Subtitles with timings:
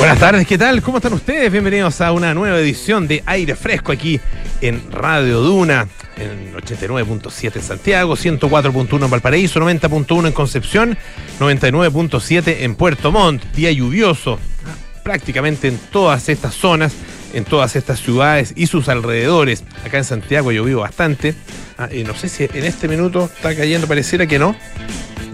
[0.00, 0.80] Buenas tardes, ¿qué tal?
[0.80, 1.52] ¿Cómo están ustedes?
[1.52, 4.18] Bienvenidos a una nueva edición de Aire Fresco aquí
[4.62, 10.98] en Radio Duna, en 89.7 en Santiago, 104.1 en Valparaíso, 90.1 en Concepción,
[11.38, 14.38] 99.7 en Puerto Montt, día lluvioso
[15.04, 16.94] prácticamente en todas estas zonas,
[17.34, 19.64] en todas estas ciudades y sus alrededores.
[19.84, 21.34] Acá en Santiago llovió bastante.
[21.76, 24.56] Ah, no sé si en este minuto está cayendo, pareciera que no.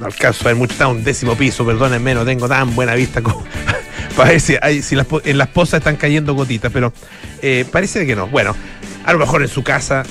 [0.00, 3.22] No alcanzo a ver mucho, está un décimo piso, perdónenme, no tengo tan buena vista
[3.22, 3.44] como
[4.38, 6.92] si, hay, si en las pozas están cayendo gotitas, pero
[7.42, 8.26] eh, parece que no.
[8.26, 8.54] Bueno,
[9.04, 10.04] a lo mejor en su casa,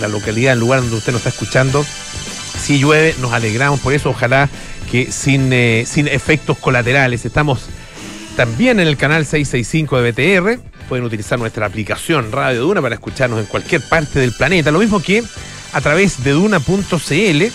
[0.00, 1.84] la localidad, el lugar donde usted nos está escuchando,
[2.58, 4.48] si llueve, nos alegramos por eso, ojalá
[4.90, 7.24] que sin, eh, sin efectos colaterales.
[7.24, 7.66] Estamos
[8.36, 10.60] también en el canal 665 de BTR.
[10.88, 14.70] Pueden utilizar nuestra aplicación Radio Duna para escucharnos en cualquier parte del planeta.
[14.70, 15.22] Lo mismo que
[15.72, 17.52] a través de duna.cl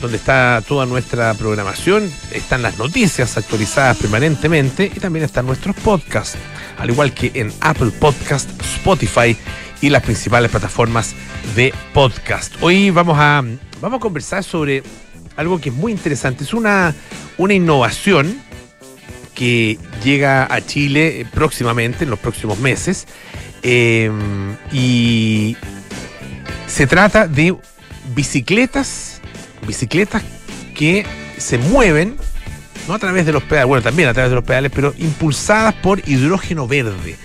[0.00, 6.38] donde está toda nuestra programación, están las noticias actualizadas permanentemente y también están nuestros podcasts,
[6.78, 9.36] al igual que en Apple Podcast, Spotify
[9.80, 11.14] y las principales plataformas
[11.54, 12.54] de podcast.
[12.62, 13.44] Hoy vamos a,
[13.80, 14.82] vamos a conversar sobre
[15.36, 16.94] algo que es muy interesante, es una,
[17.36, 18.40] una innovación
[19.34, 23.06] que llega a Chile próximamente, en los próximos meses,
[23.62, 24.10] eh,
[24.72, 25.56] y
[26.66, 27.56] se trata de
[28.14, 29.19] bicicletas
[29.66, 30.22] bicicletas
[30.74, 31.04] que
[31.36, 32.16] se mueven,
[32.88, 35.74] no a través de los pedales, bueno, también a través de los pedales, pero impulsadas
[35.74, 37.16] por hidrógeno verde.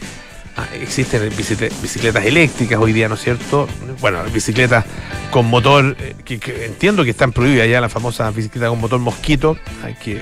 [0.58, 3.67] Ah, existen bicicletas eléctricas hoy día, ¿no es cierto?
[4.00, 4.86] Bueno, bicicletas
[5.30, 9.58] con motor, eh, que, entiendo que están prohibidas ya, las famosas bicicletas con motor mosquito,
[10.02, 10.22] que,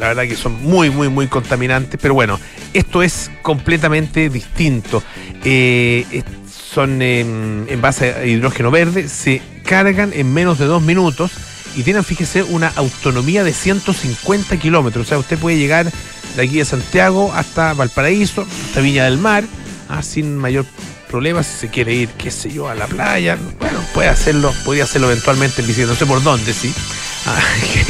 [0.00, 2.40] la verdad que son muy, muy, muy contaminantes, pero bueno,
[2.74, 5.00] esto es completamente distinto.
[5.44, 11.32] Eh, son en base a hidrógeno verde, se cargan en menos de dos minutos
[11.76, 15.06] y tienen, fíjese, una autonomía de 150 kilómetros.
[15.06, 15.92] O sea, usted puede llegar
[16.36, 19.44] de aquí de Santiago hasta Valparaíso, hasta Viña del Mar,
[19.88, 20.64] ah, sin mayor
[21.10, 21.42] problema.
[21.42, 25.10] Si se quiere ir, qué sé yo, a la playa, bueno, puede hacerlo, podría hacerlo
[25.10, 26.72] eventualmente en bicicleta, no sé por dónde, sí.
[27.26, 27.40] Ah,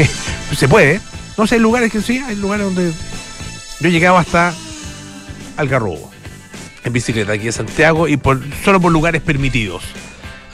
[0.57, 1.01] se puede.
[1.37, 2.93] No sé, hay lugares que sí, hay lugares donde
[3.81, 4.55] yo he llegado hasta
[5.57, 6.11] Algarrobo
[6.83, 9.83] en bicicleta aquí en Santiago y por, solo por lugares permitidos.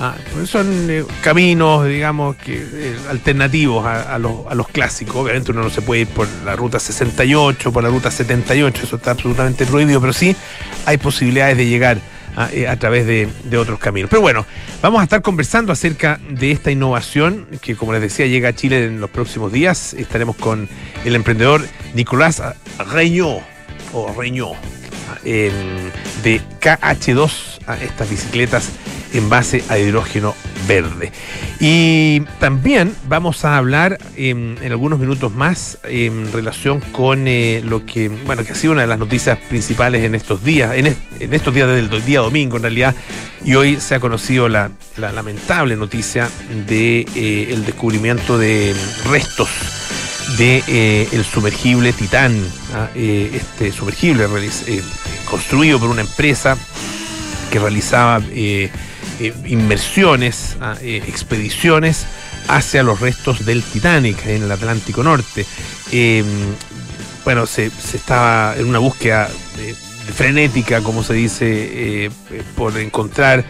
[0.05, 5.15] Ah, pues son eh, caminos, digamos, que eh, alternativos a, los, clásicos.
[5.15, 8.97] Obviamente uno no se puede ir por la ruta 68, por la ruta 78, eso
[8.97, 10.35] está absolutamente prohibido, pero sí
[10.87, 11.99] hay posibilidades de llegar
[12.35, 14.11] a, eh, través de, de, otros caminos.
[14.11, 14.45] Pero bueno,
[14.83, 18.87] vamos a estar conversando acerca de esta innovación que, como les decía, llega a Chile
[18.87, 19.95] en los próximos días.
[19.95, 20.69] Estaremos con
[21.05, 21.65] el emprendedor
[21.95, 22.43] Nicolás
[22.91, 23.39] Reñó,
[23.93, 24.51] o Reñó,
[25.23, 28.71] de KH2 a estas bicicletas
[29.13, 30.35] en base a hidrógeno
[30.67, 31.13] verde.
[31.61, 38.09] Y también vamos a hablar en algunos minutos más en relación con eh, lo que,
[38.09, 40.87] bueno, que ha sido una de las noticias principales en estos días, en,
[41.21, 42.95] estos días desde el día domingo en realidad,
[43.45, 46.29] y hoy se ha conocido la, lamentable noticia
[46.67, 48.75] de eh, el descubrimiento de
[49.11, 49.49] restos
[50.39, 52.41] de eh, el sumergible Titán,
[52.75, 52.89] ¿ah?
[52.95, 54.27] este sumergible
[55.29, 56.57] construido por una empresa
[57.53, 58.71] que realizaba eh,
[59.21, 62.07] eh, inmersiones, ah, eh, expediciones
[62.49, 65.45] hacia los restos del Titanic en el Atlántico Norte.
[65.93, 66.25] Em,
[67.25, 69.29] bueno, se, estaba en una búsqueda
[70.17, 72.11] frenética, como se dice,
[72.57, 73.45] por encontrar,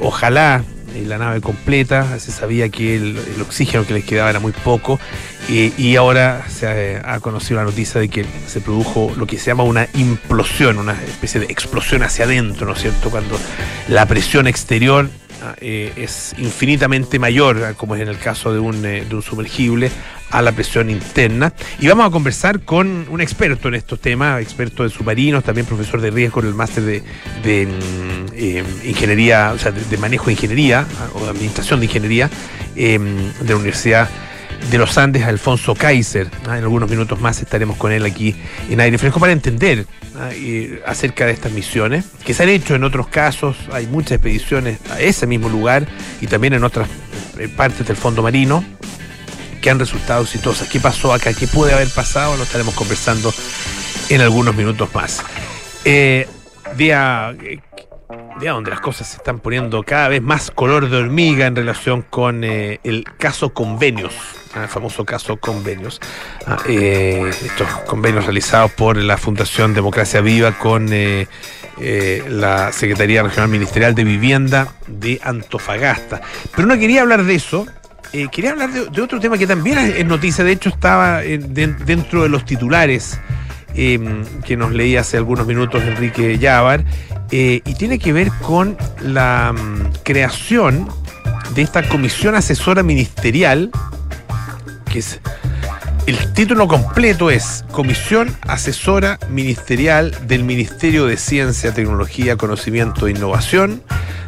[0.00, 0.64] ojalá,
[1.02, 4.98] la nave completa, se sabía que el, oxígeno que les quedaba era muy poco
[5.48, 9.64] y ahora se ha, conocido la noticia de que se produjo lo que se llama
[9.64, 13.10] una implosión, una especie de explosión hacia adentro, ¿no es cierto?
[13.10, 13.38] Cuando
[13.88, 15.10] la presión exterior
[15.60, 19.90] eh, es infinitamente mayor, ah, como es en el caso de un, eh, sumergible,
[20.30, 21.52] a la presión interna.
[21.80, 26.00] Y vamos a conversar con un experto en estos temas, experto de submarinos, también profesor
[26.00, 27.00] de riesgo en el máster de,
[27.66, 32.30] mm, eh, ingeniería, o sea, de, manejo de ingeniería ah, o de administración de ingeniería
[32.74, 32.98] de
[33.46, 34.08] la Universidad
[34.70, 36.28] de los Andes, Alfonso Kaiser.
[36.48, 38.34] Ah, en algunos minutos más estaremos con él aquí
[38.68, 39.86] en aire fresco para entender
[40.16, 40.30] ah,
[40.86, 43.56] acerca de estas misiones que se han hecho en otros casos.
[43.72, 45.86] Hay muchas expediciones a ese mismo lugar
[46.20, 46.88] y también en otras
[47.38, 48.64] eh, partes del fondo marino
[49.60, 50.68] que han resultado exitosas.
[50.68, 51.32] ¿Qué pasó acá?
[51.34, 52.36] ¿Qué puede haber pasado?
[52.36, 53.32] Lo estaremos conversando
[54.08, 55.22] en algunos minutos más.
[55.84, 56.28] Eh,
[56.76, 57.60] día, eh,
[58.40, 62.02] día donde las cosas se están poniendo cada vez más color de hormiga en relación
[62.02, 64.12] con el caso convenios
[64.62, 66.00] el famoso caso convenios,
[66.46, 71.26] ah, eh, estos convenios realizados por la Fundación Democracia Viva con eh,
[71.80, 76.20] eh, la Secretaría Regional Ministerial de Vivienda de Antofagasta.
[76.54, 77.66] Pero no quería hablar de eso,
[78.30, 82.44] quería hablar de, otro tema que también es noticia, de hecho estaba dentro de los
[82.44, 83.18] titulares
[83.74, 86.84] que nos leía hace algunos minutos Enrique Llávar,
[87.32, 90.88] y tiene que ver con la mm, creación
[91.54, 93.70] de esta comisión asesora ministerial,
[94.94, 103.82] el título completo es Comisión Asesora Ministerial del Ministerio de Ciencia, Tecnología, Conocimiento e Innovación,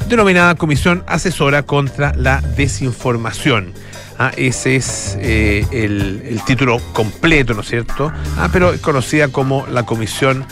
[0.09, 3.75] denominada Comisión Asesora contra la Desinformación.
[4.19, 8.13] Ah, ese es eh, el, título completo, ¿no es cierto?
[8.37, 10.45] Ah, pero es conocida como la Comisión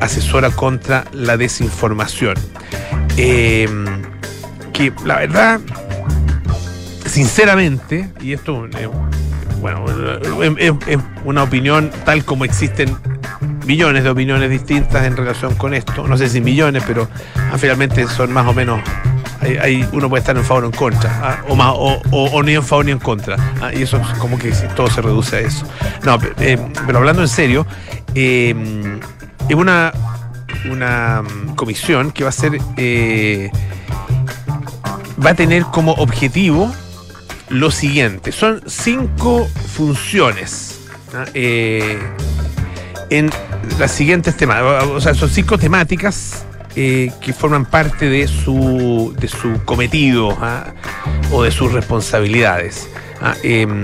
[0.00, 2.36] Asesora contra la Desinformación.
[3.18, 3.84] Em,
[4.72, 5.60] que la verdad,
[7.04, 8.88] sinceramente, y esto es
[9.62, 9.84] bueno,
[10.58, 10.72] es,
[11.24, 12.94] una opinión tal como existen
[13.64, 16.06] millones de opiniones distintas en relación con esto.
[16.08, 18.80] No sé si millones, pero ah, finalmente son más o menos.
[19.40, 22.62] Hay, uno puede estar en favor o en contra, ah, o, más, o, ni en
[22.62, 23.36] favor ni en contra.
[23.60, 25.64] Ah, y eso es como que todo se reduce a eso.
[26.04, 27.66] No, eh, pero hablando en serio,
[28.14, 28.54] eh,
[29.48, 29.92] es una,
[30.70, 31.22] una
[31.54, 32.58] comisión que va a ser.
[32.76, 33.50] Eh,
[35.24, 36.72] va a tener como objetivo
[37.52, 38.32] lo siguiente.
[38.32, 40.80] Son cinco funciones
[41.34, 41.98] eh,
[43.10, 43.30] en
[43.78, 44.84] las siguientes temáticas.
[44.86, 46.44] O sea, son cinco temáticas
[46.74, 50.72] eh, que forman parte de su, de su cometido ¿ah?
[51.30, 52.88] o de sus responsabilidades.
[53.20, 53.34] ¿ah?
[53.42, 53.82] Em,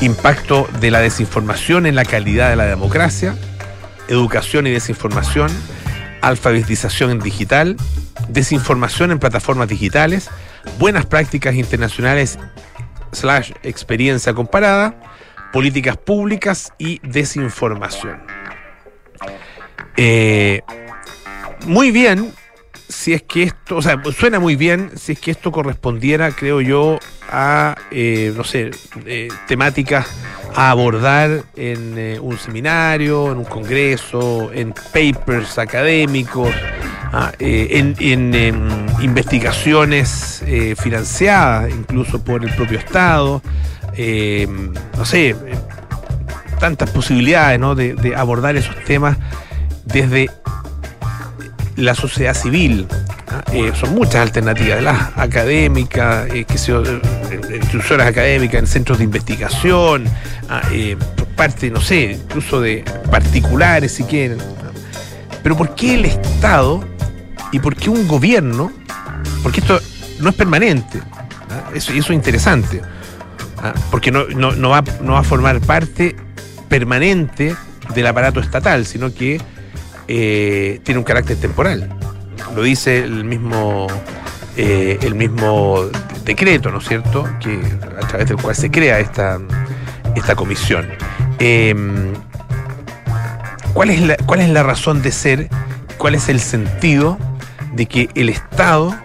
[0.00, 3.34] impacto de la desinformación en la calidad de la democracia,
[4.08, 5.50] educación y desinformación,
[6.20, 7.76] alfabetización digital,
[8.28, 10.30] desinformación en plataformas digitales,
[10.78, 12.38] buenas prácticas internacionales
[13.12, 14.94] slash experiencia comparada,
[15.52, 18.20] políticas públicas y desinformación.
[19.96, 20.62] Eh,
[21.66, 22.32] muy bien,
[22.88, 26.60] si es que esto, o sea, suena muy bien si es que esto correspondiera, creo
[26.60, 26.98] yo,
[27.30, 28.70] a, eh, no sé,
[29.06, 30.06] eh, temáticas
[30.54, 36.54] a abordar en un seminario, en un congreso, en papers académicos,
[37.12, 43.42] Ah, eh, en, investigaciones eh, financiadas incluso por el propio Estado,
[43.96, 44.46] eh,
[44.96, 45.36] no sé,
[46.58, 49.16] tantas posibilidades de, abordar esos temas
[49.84, 50.30] desde
[51.76, 52.86] la sociedad civil.
[53.28, 53.44] ¿ah?
[53.78, 60.04] son muchas alternativas, las académicas, instituciones académicas, en centros de investigación,
[60.48, 60.62] ¿ah?
[61.16, 64.38] por parte, no sé, incluso de particulares si quieren.
[65.42, 66.82] Pero ¿por qué el Estado
[67.52, 68.72] y por qué un gobierno,
[69.42, 69.80] porque esto
[70.20, 71.00] no es permanente,
[71.50, 71.70] ¿ah?
[71.74, 72.82] eso, es interesante,
[73.58, 73.74] ¿ah?
[73.90, 74.26] porque no,
[74.68, 76.16] va, no va a formar parte
[76.68, 77.54] permanente
[77.94, 79.40] del aparato estatal, sino que
[80.08, 81.88] eh, tiene un carácter temporal.
[82.54, 83.86] Lo dice el mismo,
[84.56, 85.84] eh, el mismo
[86.24, 87.60] decreto, ¿no es cierto?, que,
[88.00, 89.38] a través del cual se crea esta,
[90.14, 90.86] esta comisión.
[91.38, 92.14] Em,
[93.72, 95.48] ¿cuál, es la, ¿Cuál es la razón de ser?
[95.98, 97.18] ¿Cuál es el sentido
[97.74, 98.96] de que el Estado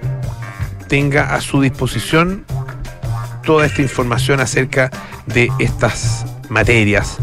[0.88, 2.46] tenga a su disposición
[3.44, 4.92] toda esta información acerca
[5.26, 7.18] de estas materias.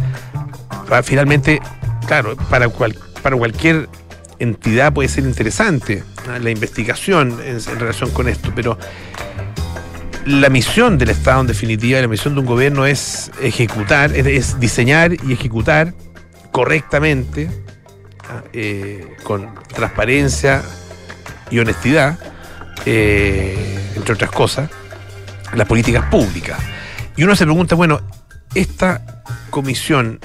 [1.02, 1.60] Finalmente,
[2.06, 3.88] claro, para, para cualquier
[4.38, 6.02] entidad puede ser interesante
[6.40, 8.78] la investigación en, relación con esto, pero
[10.26, 15.12] la misión del Estado en definitiva, la misión de un gobierno es ejecutar, es, diseñar
[15.12, 15.94] y ejecutar
[16.52, 17.48] correctamente,
[18.52, 20.62] eh, con transparencia,
[21.50, 22.18] y honestidad,
[22.84, 24.70] eh, entre otras cosas,
[25.54, 26.58] las políticas públicas.
[27.16, 28.00] Y uno se pregunta, bueno,
[28.54, 30.20] esta comisión,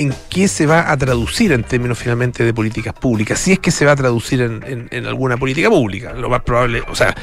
[0.00, 3.38] ¿en qué se va a traducir en términos finalmente de políticas públicas?
[3.38, 6.94] Si es que se va a traducir en, alguna política pública, lo más probable, o
[6.94, 7.14] sea,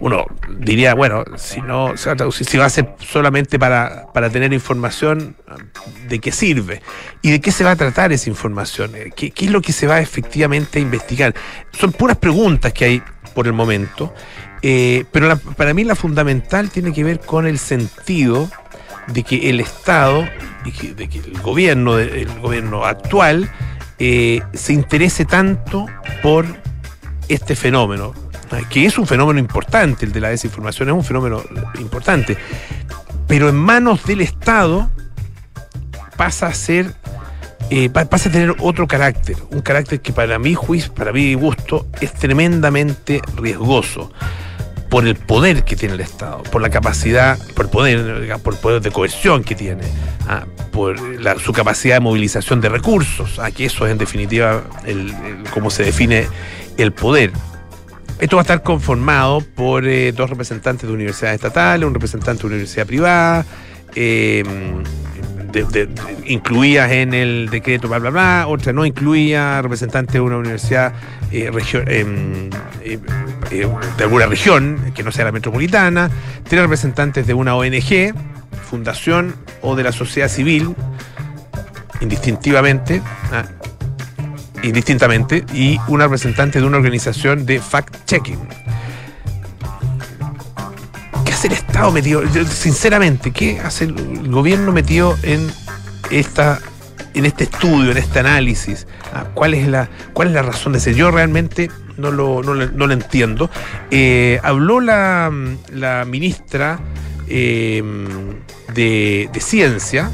[0.00, 0.26] uno
[0.58, 4.30] diría, bueno, si no se va a traducir, si va a ser solamente para, para
[4.30, 5.36] tener información,
[6.08, 6.82] ¿de qué sirve?
[7.22, 8.90] ¿Y de qué se va a tratar esa información?
[9.14, 11.36] ¿Qué, qué es lo que se va efectivamente a investigar?
[11.70, 14.12] Son puras preguntas que hay por el momento,
[14.60, 18.50] eh, pero para mí la fundamental tiene que ver con el sentido
[19.08, 20.26] de que el Estado,
[20.64, 23.50] y de que el gobierno, el gobierno actual,
[23.98, 25.86] eh, se interese tanto
[26.22, 26.46] por
[27.28, 28.12] este fenómeno,
[28.70, 31.42] que es un fenómeno importante, el de la desinformación es un fenómeno
[31.78, 32.36] importante,
[33.26, 34.90] pero en manos del Estado
[36.16, 36.94] pasa a ser,
[37.70, 41.86] eh, pasa a tener otro carácter, un carácter que para mi juicio, para mi gusto,
[42.00, 44.10] es tremendamente riesgoso
[44.94, 48.60] por el poder que tiene el Estado, por la capacidad, por el poder, por el
[48.60, 49.82] poder de cohesión que tiene,
[50.28, 50.96] ah, por
[51.40, 55.12] su capacidad de movilización de recursos, aquí eso es en definitiva el,
[55.52, 56.28] cómo se define
[56.76, 57.32] el poder.
[58.20, 62.46] Esto va a estar conformado por eh, dos representantes de universidades estatales, un representante de
[62.46, 63.44] universidad privada,
[63.96, 64.84] em,
[66.24, 70.92] incluías en el decreto, bla, bla, bla, otra no incluía representantes de una universidad
[71.42, 71.50] eh,
[71.88, 72.98] eh,
[73.50, 76.10] eh, de alguna región, que no sea la metropolitana,
[76.48, 78.14] tres representantes de una ONG,
[78.68, 80.74] fundación o de la sociedad civil,
[82.00, 83.44] indistintivamente, ah,
[84.62, 88.38] indistintamente, y una representante de una organización de fact-checking
[91.44, 92.22] el Estado metido?
[92.46, 95.50] Sinceramente, ¿qué hace el gobierno metido en
[96.10, 96.60] esta
[97.14, 98.86] en este estudio, en este análisis?
[99.34, 100.94] ¿Cuál es la, cuál es la razón de ser?
[100.94, 103.50] Yo realmente no lo, no, lo entiendo.
[103.90, 105.32] Eh, habló la,
[105.72, 106.80] la ministra
[107.28, 108.06] em,
[108.74, 110.10] de, de, Ciencia.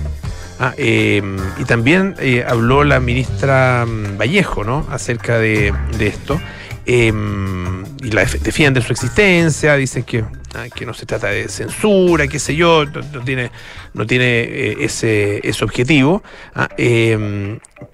[0.59, 4.87] Ah, em, y también eh, habló la ministra mm, Vallejo, ¿no?
[4.91, 6.39] Acerca de, de esto.
[6.85, 12.27] Em, y la defiende su existencia, dicen que Ah, que no se trata de censura,
[12.27, 13.53] qué sé yo, no, tiene,
[13.95, 16.25] no tiene eh, ese, ese, objetivo,
[16.57, 16.69] ah,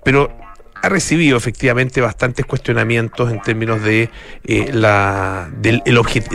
[0.02, 0.34] pero
[0.82, 4.10] ha recibido efectivamente bastantes cuestionamientos en términos de
[4.44, 5.48] eh, la,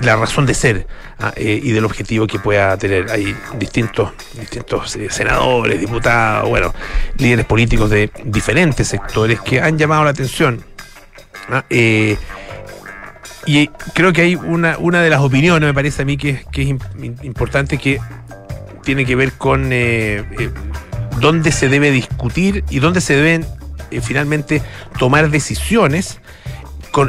[0.02, 0.88] la razón de ser
[1.20, 3.10] ah, eh, y del objetivo que pueda tener.
[3.12, 6.74] Hay distintos, distintos senadores, diputados, bueno,
[7.18, 10.64] líderes políticos de diferentes sectores que han llamado la atención.
[13.46, 16.62] Y creo que hay una, una de las opiniones, me parece a mí, que, que
[16.62, 16.70] es
[17.24, 18.00] importante, que
[18.84, 20.50] tiene que ver con eh, eh,
[21.20, 23.46] dónde se debe discutir y dónde se deben
[23.92, 24.62] eh, finalmente
[24.98, 26.20] tomar decisiones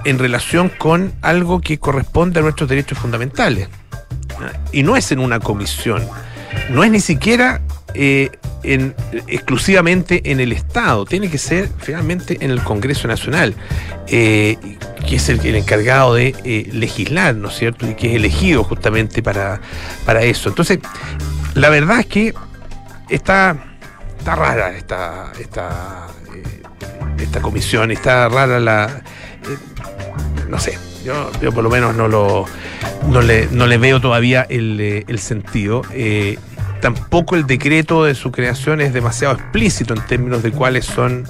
[0.04, 3.68] en relación con algo que corresponde a nuestros derechos fundamentales.
[4.72, 6.06] Y no es en una comisión,
[6.70, 7.60] no es ni siquiera
[8.62, 8.94] en,
[9.26, 13.54] exclusivamente en el Estado, tiene que ser finalmente en el Congreso Nacional,
[14.06, 14.56] eh,
[15.06, 17.88] que es el, encargado de eh, legislar, ¿no es cierto?
[17.88, 19.60] Y que es elegido justamente para,
[20.04, 20.48] para eso.
[20.48, 20.78] Entonces,
[21.54, 22.34] la verdad es que
[23.08, 23.56] está,
[24.18, 26.61] está rara esta, esta, eh,
[27.24, 29.02] esta comisión, está rara la...
[30.48, 32.46] no sé, yo, yo por lo menos no lo
[33.08, 35.82] no le, no le veo todavía el, el sentido
[36.82, 41.24] tampoco el decreto de su creación es demasiado explícito en términos de cuáles son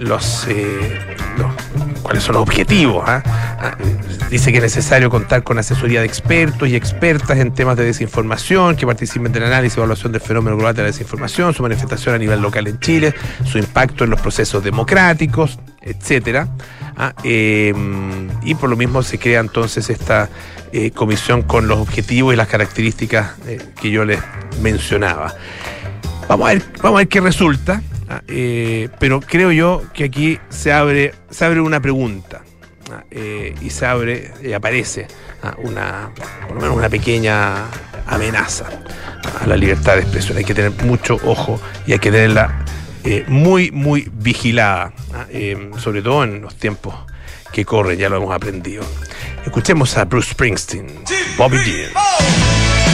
[0.00, 0.98] los, eh,
[2.02, 3.04] cuáles son los objetivos.
[3.06, 3.22] ¿ah?
[4.30, 8.74] Dice que es necesario contar con asesoría de expertos y expertas en temas de desinformación
[8.74, 12.18] que participen del análisis y evaluación del fenómeno global de la desinformación, su manifestación a
[12.18, 13.14] nivel local en Chile,
[13.44, 16.48] su impacto en los procesos democráticos, etcétera.
[16.96, 17.14] ¿ah?
[17.22, 20.28] Em, y por lo mismo se crea entonces esta
[20.72, 24.18] eh, comisión con los objetivos y las características eh, que yo les
[24.60, 25.36] mencionaba.
[26.28, 28.22] Vamos a ver, vamos a ver qué resulta, ¿ah?
[28.26, 32.42] eh, pero creo yo que aquí se abre, se abre una pregunta
[32.90, 33.02] ¿ah?
[33.10, 35.06] y se abre, y aparece
[35.58, 36.10] una,
[36.46, 37.66] por lo menos una pequeña
[38.06, 38.66] amenaza
[39.40, 40.38] a la libertad de expresión.
[40.38, 42.64] Hay que tener mucho ojo y hay que tenerla
[43.28, 44.92] muy, muy vigilada,
[45.78, 46.94] sobre todo en los tiempos
[47.52, 48.84] que corren, ya lo hemos aprendido.
[49.44, 50.86] Escuchemos a Bruce Springsteen,
[51.38, 52.85] Bobby Dean.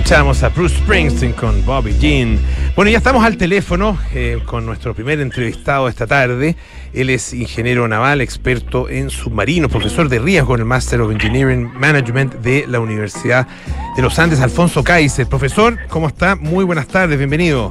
[0.00, 2.38] Escuchamos a Bruce Springsteen con Bobby Jean.
[2.74, 6.56] Bueno, ya estamos al teléfono eh, con nuestro primer entrevistado esta tarde.
[6.94, 11.70] Él es ingeniero naval, experto en submarinos, profesor de riesgo en el Master of Engineering
[11.78, 13.46] Management de la Universidad
[13.94, 15.26] de los Andes, Alfonso Kaiser.
[15.26, 16.34] Profesor, ¿cómo está?
[16.34, 17.70] Muy buenas tardes, bienvenido.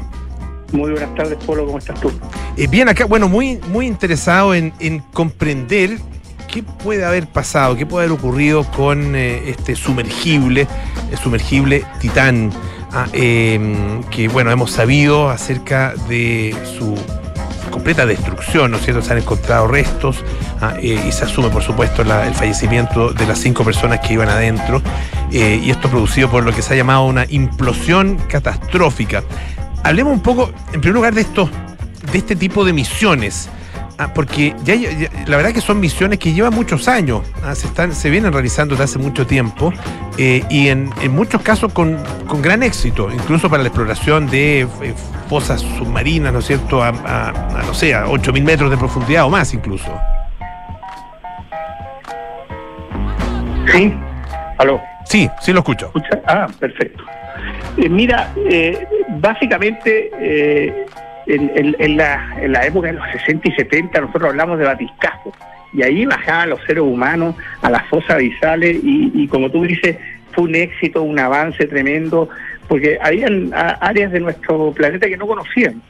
[0.72, 2.12] Muy buenas tardes, Polo, ¿cómo estás tú?
[2.58, 5.98] Eh, bien, acá, bueno, muy, muy interesado en, en comprender
[6.52, 10.68] qué puede haber pasado, qué puede haber ocurrido con eh, este sumergible,
[11.12, 12.52] el sumergible Titán,
[12.92, 16.96] ah, em, que bueno, hemos sabido acerca de su
[17.70, 19.02] completa destrucción, ¿no es cierto?
[19.02, 20.24] Se han encontrado restos
[20.60, 24.30] ah, eh, y se asume, por supuesto, el fallecimiento de las cinco personas que iban
[24.30, 24.82] adentro.
[25.32, 29.24] Eh, y esto producido por lo que se ha llamado una implosión catastrófica.
[29.84, 31.48] Hablemos un poco, en primer lugar, de esto,
[32.12, 33.50] de este tipo de misiones.
[34.02, 34.76] Ah, porque ya,
[35.28, 38.74] la verdad que son misiones que llevan muchos años, ah, se, están, se vienen realizando
[38.74, 39.74] desde hace mucho tiempo
[40.18, 41.98] eh, y en, muchos casos con,
[42.42, 44.68] gran éxito, incluso para la exploración de eh,
[45.28, 46.94] fosas submarinas, ¿no es cierto?, a,
[47.66, 49.94] no sé, a 8.000 metros de profundidad o más incluso.
[53.70, 53.94] Sí,
[54.60, 54.80] aló.
[55.04, 55.92] Sí, sí lo escucho.
[56.26, 57.04] Ah, perfecto.
[57.76, 58.34] Eh, mira,
[59.20, 60.86] básicamente
[61.30, 65.32] en, la, época de los 60 y 70 nosotros hablamos de batiscafo
[65.72, 69.98] y ahí bajaban los seres humanos a las fosas abisales y, como tú dices,
[70.32, 72.28] fue un éxito, un avance tremendo,
[72.68, 75.82] porque habían áreas de nuestro planeta que no conocían.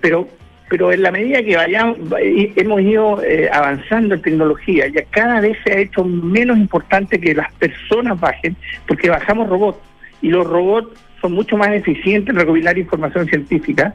[0.00, 0.28] Pero
[0.68, 5.58] pero en la medida que vayamos, hemos ido eh, avanzando en tecnología, ya cada vez
[5.62, 8.56] se ha hecho menos importante que las personas bajen,
[8.88, 9.80] porque bajamos robots,
[10.22, 13.94] y los robots son mucho más eficientes en recopilar información científica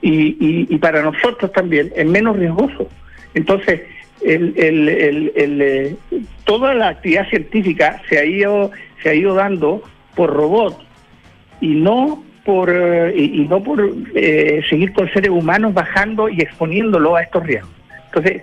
[0.00, 2.88] y, para nosotros también es menos riesgoso.
[3.34, 3.82] Entonces,
[4.22, 5.96] el, eh,
[6.44, 8.70] toda la actividad científica se ha ido
[9.02, 9.82] se ha ido dando
[10.16, 10.84] por robots
[11.60, 17.16] y no por eh, y, no por eh, seguir con seres humanos bajando y exponiéndolo
[17.16, 17.70] a estos riesgos.
[18.06, 18.42] Entonces,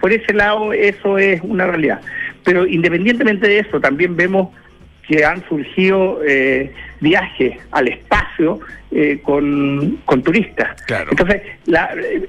[0.00, 2.00] por ese lado eso es una realidad.
[2.44, 4.48] Pero independientemente de eso, también vemos
[5.06, 10.76] que han surgido eh, viajes al espacio eh, con, turistas.
[11.10, 11.42] Entonces,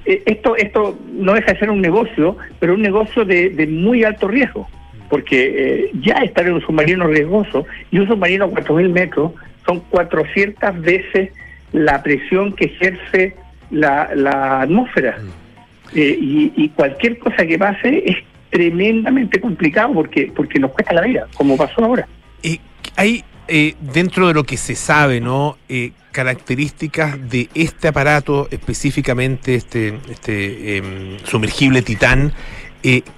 [0.05, 4.27] eh, esto, esto no deja de ser un negocio, pero un negocio de, muy alto
[4.27, 4.67] riesgo,
[5.09, 9.31] porque ya estar en un submarino riesgoso y un submarino a 4.000 metros
[9.65, 11.31] son 400 veces
[11.71, 13.35] la presión que ejerce
[13.71, 15.17] la, atmósfera.
[15.17, 15.97] Mm.
[15.97, 18.17] y, y cualquier cosa que pase es
[18.49, 22.07] tremendamente complicado porque porque nos cuesta la vida, como pasó ahora.
[22.43, 22.59] Eh,
[22.95, 25.57] hay eh, dentro de lo que se sabe, ¿no?
[25.69, 32.33] Eh, características de este aparato, específicamente este, este em, sumergible Titán,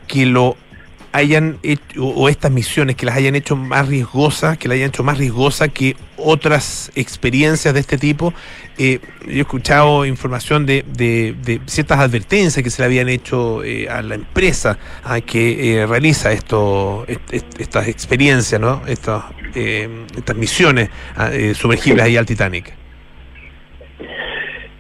[0.08, 0.56] que lo
[1.12, 5.04] hayan hecho, o estas misiones que las hayan hecho más riesgosas, que la hayan hecho
[5.04, 8.34] más riesgosa que otras experiencias de este tipo.
[8.78, 13.89] Eh, yo he escuchado información de, de, ciertas advertencias que se le habían hecho eh,
[13.89, 17.06] a la empresa a que eh, realiza esto,
[17.58, 18.82] estas experiencias, ¿no?
[18.88, 19.24] estas,
[19.56, 20.89] estas misiones
[21.56, 22.74] sumergibles ahí al Titanic.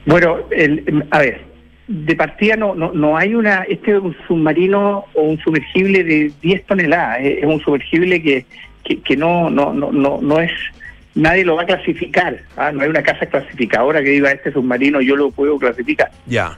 [0.05, 1.46] Bueno, el, a ver,
[1.87, 6.31] de partida no, no, no hay una, este es un submarino o un sumergible de
[6.41, 8.45] 10 toneladas, es, un sumergible que,
[8.83, 10.51] que, no, no, no, no, no es,
[11.15, 12.71] nadie lo va a clasificar, ¿ah?
[12.71, 16.11] no hay una casa clasificadora que diga este submarino yo lo puedo clasificar.
[16.25, 16.57] Ya.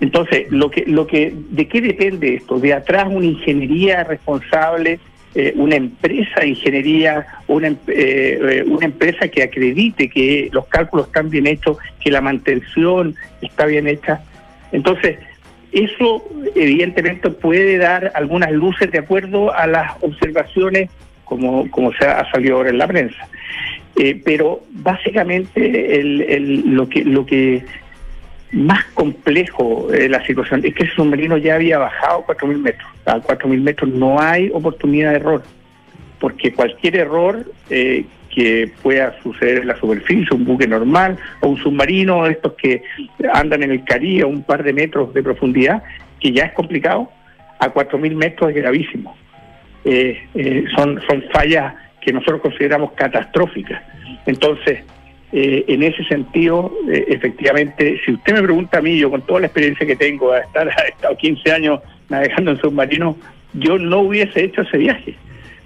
[0.00, 2.58] Entonces, lo que, lo que, ¿de qué depende esto?
[2.58, 4.98] De atrás una ingeniería responsable,
[5.34, 11.08] eh, una empresa de ingeniería, una, eh, eh, una empresa que acredite que los cálculos
[11.08, 14.22] están bien hechos, que la mantención está bien hecha.
[14.72, 15.18] Entonces,
[15.72, 20.90] eso evidentemente puede dar algunas luces de acuerdo a las observaciones
[21.24, 23.28] como, como se ha salido ahora en la prensa.
[23.96, 27.64] Eh, pero básicamente el, lo que lo que
[28.52, 32.90] más complejo de la situación es que ese submarino ya había bajado 4.000 metros.
[33.06, 35.42] A 4.000 metros no hay oportunidad de error,
[36.18, 41.56] porque cualquier error eh, que pueda suceder en la superficie, un buque normal o un
[41.58, 42.82] submarino, estos que
[43.32, 45.82] andan en el Caribe a un par de metros de profundidad,
[46.20, 47.10] que ya es complicado,
[47.58, 49.16] a 4.000 metros es gravísimo.
[49.84, 53.82] Eh, eh, son, son fallas que nosotros consideramos catastróficas.
[54.26, 54.84] Entonces,
[55.32, 59.46] eh, en ese sentido, efectivamente, si usted me pregunta a mí, yo con toda la
[59.46, 63.16] experiencia que tengo, a estar estado 15 años navegando en submarino,
[63.54, 65.16] yo no hubiese hecho ese viaje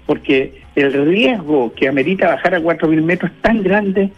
[0.05, 4.11] porque el riesgo que amerita bajar a 4.000 metros es tan grande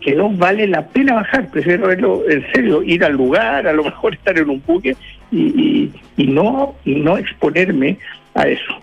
[0.00, 1.48] que, no vale la pena bajar.
[1.50, 4.96] Prefiero verlo en serio, ir al lugar, a lo mejor estar en un buque
[5.30, 7.98] y, y, no, y no exponerme
[8.34, 8.74] a eso.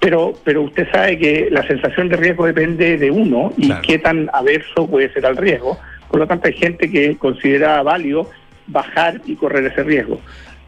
[0.00, 4.28] Pero, pero usted sabe que la sensación de riesgo depende de uno y qué tan
[4.32, 5.78] averso puede ser al riesgo.
[6.10, 8.28] Por lo tanto, hay gente que considera válido
[8.66, 10.20] bajar y correr ese riesgo,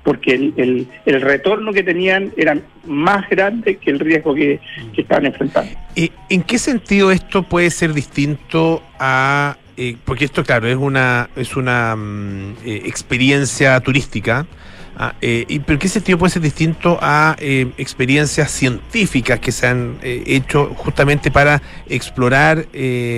[0.04, 4.60] porque el, el, retorno que tenían era más grande que el riesgo que,
[4.96, 5.72] estaban enfrentando.
[6.28, 11.56] ¿En qué sentido esto puede ser distinto a eh, porque esto, claro, es una, es
[11.56, 14.46] una mm, eh, experiencia turística,
[14.96, 19.98] ah, eh, y, pero ¿qué sentido puede ser distinto a experiencias científicas que se han
[20.02, 22.66] hecho justamente para explorar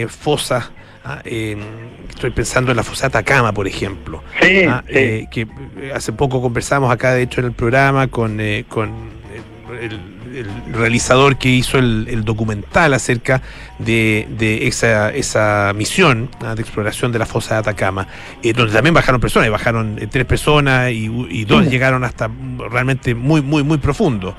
[0.09, 0.71] fosas?
[1.09, 4.25] Ah, estoy pensando en la fosa Atacama, por ejemplo,
[4.69, 5.47] ah, que
[5.95, 8.91] hace poco conversamos acá, de hecho, en el programa con, con
[9.81, 13.43] el el realizador que hizo el, documental acerca
[13.79, 14.27] de,
[14.67, 16.55] esa, esa misión ¿ah?
[16.55, 18.07] de exploración de la fosa de Atacama,
[18.43, 22.29] eh, donde también bajaron personas, bajaron eh, tres personas y, dos llegaron hasta
[22.71, 24.35] realmente muy, muy, muy profundo.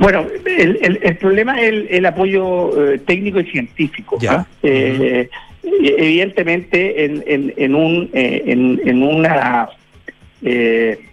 [0.00, 4.18] Bueno, el, el, problema es el, apoyo eh, técnico y científico.
[4.28, 4.46] ¿ah?
[4.62, 9.68] evidentemente, en, en, en, un, en, en una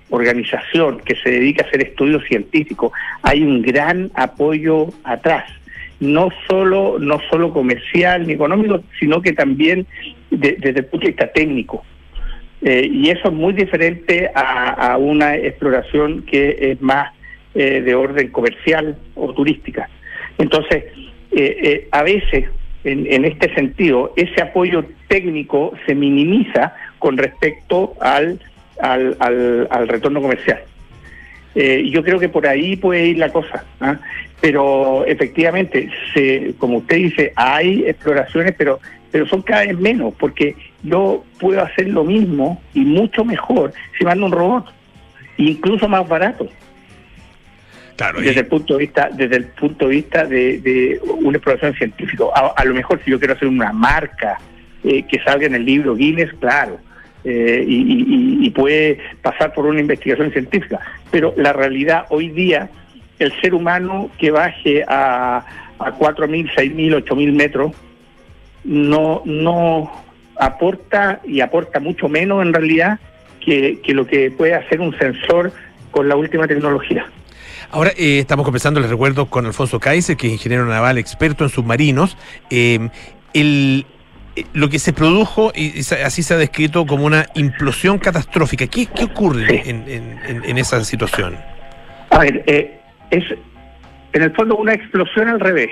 [0.10, 2.92] organización que se dedica a hacer estudios científicos,
[3.24, 5.52] hay un gran apoyo atrás,
[6.00, 9.86] no solo, no solo comercial ni económico, sino que también
[10.30, 11.84] desde el punto de vista técnico.
[12.62, 17.12] Eh, y eso es muy diferente a, una exploración que es más
[17.58, 19.90] eh, de orden comercial o turística.
[20.38, 20.86] Entonces,
[21.32, 22.46] eh, a veces,
[22.84, 28.40] en, en este sentido, ese apoyo técnico se minimiza con respecto al
[28.80, 30.60] al, al, al retorno comercial.
[31.56, 33.98] Eh, yo creo que por ahí puede ir la cosa, ¿ah?
[34.40, 40.54] pero efectivamente, se, como usted dice, hay exploraciones, pero pero son cada vez menos, porque
[40.84, 44.66] yo puedo hacer lo mismo y mucho mejor si mando un robot,
[45.38, 46.48] incluso más barato.
[47.98, 52.26] Claro, desde el punto de vista desde el punto de vista de, una exploración científica
[52.56, 54.38] a, lo mejor si yo quiero hacer una marca
[54.84, 56.80] eh, que salga en el libro Guinness claro
[57.30, 60.80] eh, y, puede pasar por una investigación científica.
[61.12, 62.70] Pero la realidad hoy día,
[63.20, 65.44] el ser humano que baje a,
[65.78, 67.72] a 4.000, 6.000, 8.000 metros,
[68.64, 69.92] no, no
[70.40, 73.00] aporta y aporta mucho menos en realidad
[73.44, 75.52] que, que lo que puede hacer un sensor
[75.92, 77.08] con la última tecnología.
[77.72, 81.50] Ahora eh, estamos conversando, les recuerdo, con Alfonso Kaiser, que es ingeniero naval experto en
[81.50, 82.18] submarinos.
[82.50, 82.90] Eh,
[83.34, 83.86] el,
[84.54, 88.68] lo que se produjo, y así se ha descrito como una implosión catastrófica.
[88.68, 91.38] ¿Qué, qué ocurre en, esa situación?
[92.12, 92.80] A ver, eh,
[93.12, 93.24] es
[94.14, 95.70] en el fondo una explosión al revés.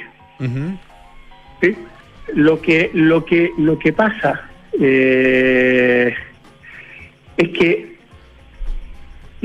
[2.33, 6.13] Lo que lo que lo que pasa eh,
[7.37, 7.94] es que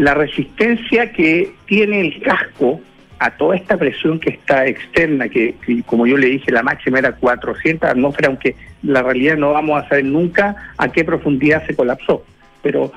[0.01, 2.81] la resistencia que tiene el casco
[3.19, 7.13] a toda esta presión que está externa, que, como yo le dije, la máxima era
[7.13, 12.25] 400 atmósferas, aunque la realidad no vamos a saber nunca a qué profundidad se colapsó.
[12.63, 12.93] Pero,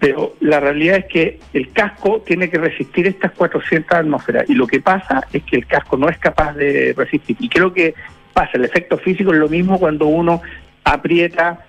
[0.00, 4.66] pero la realidad es que el casco tiene que resistir estas 400 atmósferas y lo
[4.66, 7.36] que pasa es que el casco no es capaz de resistir.
[7.38, 7.92] Y creo que
[8.32, 10.40] pasa, el efecto físico es lo mismo cuando uno
[10.84, 11.66] aprieta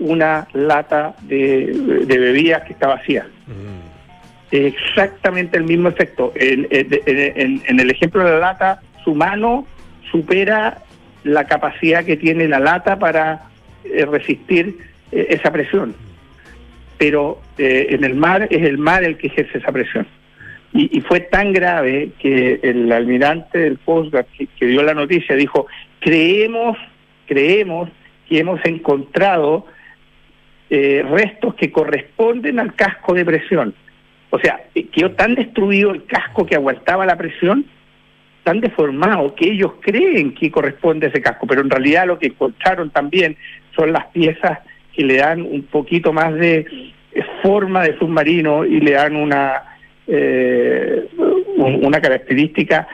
[0.00, 3.26] una lata de, de bebidas que está vacía.
[3.46, 3.80] Mm
[4.50, 6.32] exactamente el mismo efecto.
[6.34, 9.66] En, el ejemplo de la lata, su mano
[10.10, 10.78] supera
[11.24, 13.42] la capacidad que tiene la lata para
[13.84, 14.78] eh, resistir
[15.12, 15.94] eh, esa presión.
[16.98, 20.06] Pero eh, en el mar es el mar el que ejerce esa presión.
[20.72, 25.66] Y, fue tan grave que el almirante del Coast que, que, dio la noticia dijo,
[25.98, 26.78] creemos,
[27.26, 27.90] creemos
[28.28, 29.66] que hemos encontrado
[30.70, 33.74] restos que corresponden al casco de presión.
[34.30, 37.66] O sea, eh, quedó tan destruido el casco que aguantaba la presión,
[38.44, 42.28] tan deformado que ellos creen que corresponde a ese casco, pero en realidad lo que
[42.28, 43.36] encontraron también
[43.76, 44.60] son las piezas
[44.94, 46.66] que le dan un poquito más de
[47.12, 49.64] eh, forma de submarino y le dan una
[50.06, 52.88] eh, una característica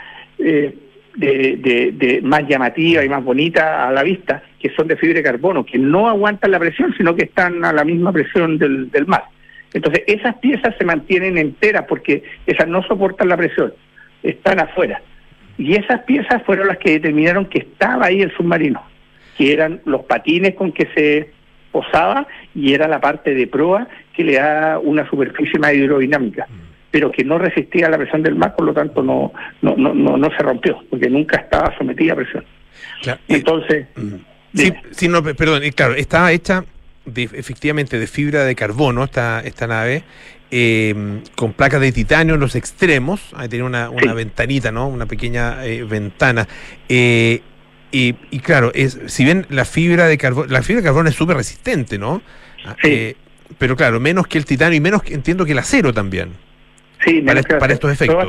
[1.16, 5.22] de, de, más llamativa y más bonita a la vista, que son de fibra de
[5.22, 9.06] carbono, que no aguantan la presión, sino que están a la misma presión del, del
[9.06, 9.24] mar.
[9.72, 13.72] Entonces, esas piezas se mantienen enteras porque esas no soportan la presión,
[14.22, 15.00] están afuera.
[15.58, 18.82] Y esas piezas fueron las que determinaron que estaba ahí el submarino,
[19.36, 21.30] que eran los patines con que se
[21.72, 26.46] posaba y era la parte de proa que le da una superficie más hidrodinámica,
[26.96, 29.30] pero que no resistía a la presión del mar, por lo tanto no,
[29.60, 32.42] no, no, no, se rompió, porque nunca estaba sometida a presión.
[33.28, 33.88] Entonces...
[34.54, 36.64] Sí, sí, perdón, claro, estaba hecha
[37.14, 40.04] efectivamente de fibra de carbono esta, esta nave
[40.50, 44.88] eh, con placas de titanio en los extremos, ahí tiene una, una ventanita, ¿no?
[44.88, 46.48] Una pequeña eh, ventana.
[46.88, 47.42] y,
[47.92, 51.36] y, claro, es, si bien la fibra de carbono, la fibra de carbono es súper
[51.36, 52.22] resistente, ¿no?
[53.58, 56.45] pero claro, menos que el titanio y menos que, entiendo que el acero también.
[57.06, 58.26] Sí, para, para estos efectos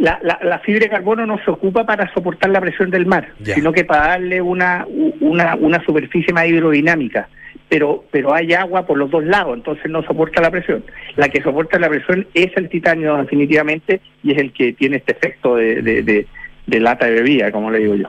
[0.00, 3.70] la, la, fibra de carbono no se ocupa para soportar la presión del mar, sino
[3.70, 4.86] que para darle una,
[5.20, 7.28] una, una superficie más hidrodinámica.
[7.68, 10.82] Pero, pero hay agua por los dos lados, entonces no soporta la presión.
[11.16, 15.12] La que soporta la presión es el titanio definitivamente y es el que tiene este
[15.12, 16.26] efecto de, de,
[16.66, 18.08] de, lata de bebida, como le digo yo.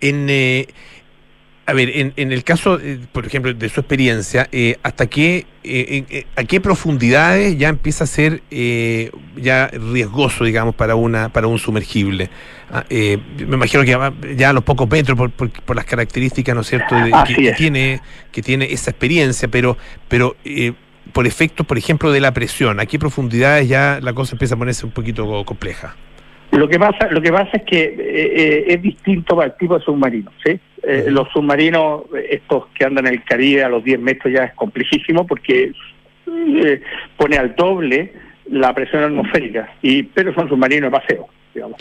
[0.00, 0.66] En, eh,
[1.64, 5.46] a ver, en, en el caso, eh, por ejemplo, de su experiencia, eh, ¿hasta qué,
[5.62, 8.42] eh, a qué profundidades ya empieza a ser
[9.36, 12.30] ya riesgoso, digamos, para una para un sumergible?
[12.68, 16.66] Ah, me imagino que ya a los pocos metros, por, por, las características, ¿no es
[16.66, 16.96] cierto?,
[17.26, 18.00] que, tiene
[18.32, 19.76] que tiene esa experiencia, pero
[20.08, 20.34] pero
[21.12, 24.58] por efectos, por ejemplo, de la presión, ¿a qué profundidades ya la cosa empieza a
[24.58, 25.94] ponerse un poquito compleja?
[26.50, 30.32] Lo que pasa, lo que pasa es que es distinto para el tipo de submarino,
[30.44, 30.58] ¿sí?
[30.82, 34.54] Eh, los submarinos, estos que andan en el Caribe a los 10 metros ya es
[34.54, 35.72] complejísimo porque
[36.26, 36.82] eh,
[37.16, 38.12] pone al doble
[38.50, 41.28] la presión atmosférica, y pero son submarinos de paseo.
[41.54, 41.76] Digamos.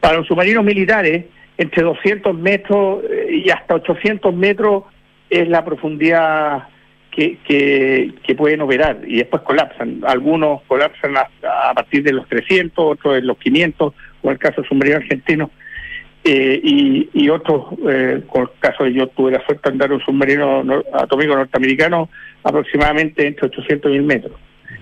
[0.00, 1.26] Para los submarinos militares,
[1.58, 4.84] entre 200 metros eh, y hasta 800 metros
[5.28, 6.68] es la profundidad
[7.10, 10.02] que, que, pueden operar y después colapsan.
[10.06, 11.28] Algunos colapsan a,
[11.68, 15.50] a, partir de los 300, otros en los 500, o el caso del submarino argentino
[16.24, 19.92] eh, y, y otros, eh, con el caso de yo tuve la suerte de andar
[19.92, 22.10] un submarino atómico norteamericano
[22.42, 24.32] aproximadamente entre 800 mil metros.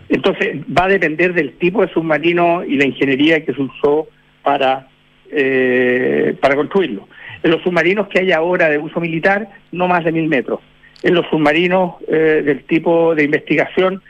[0.09, 4.09] Entonces va a depender del tipo de submarino y la ingeniería que se usó
[4.43, 4.89] para,
[5.31, 7.07] eh, para construirlo.
[7.43, 10.61] En los submarinos que hay ahora de uso militar, no más de mil metros.
[11.03, 14.03] En los submarinos eh, del tipo de investigación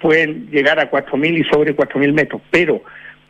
[0.00, 2.82] pueden llegar a 4.000 y sobre 4.000 metros, pero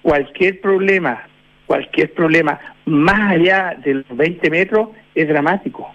[0.02, 1.29] cualquier problema
[1.70, 5.88] cualquier problema más allá de los 20 metros es dramático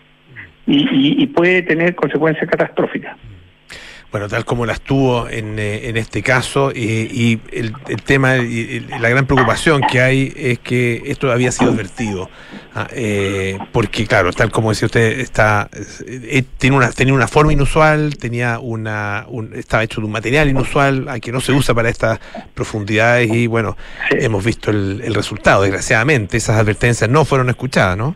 [0.65, 3.17] y, puede tener consecuencias catastróficas
[4.15, 7.73] bueno, tal como las tuvo en, eh, en este caso, y el,
[8.05, 12.29] tema, y la gran preocupación que hay es que esto había sido advertido,
[12.75, 15.69] ah, eh, porque claro, tal como decía usted, está,
[16.07, 21.09] eh, tiene una, tenía una forma inusual, tenía una, estaba hecho de un material inusual,
[21.09, 22.17] a que no se usa para estas
[22.53, 23.75] profundidades, y bueno,
[24.11, 28.15] hemos visto el, el resultado, desgraciadamente, esas advertencias no fueron escuchadas, ¿no?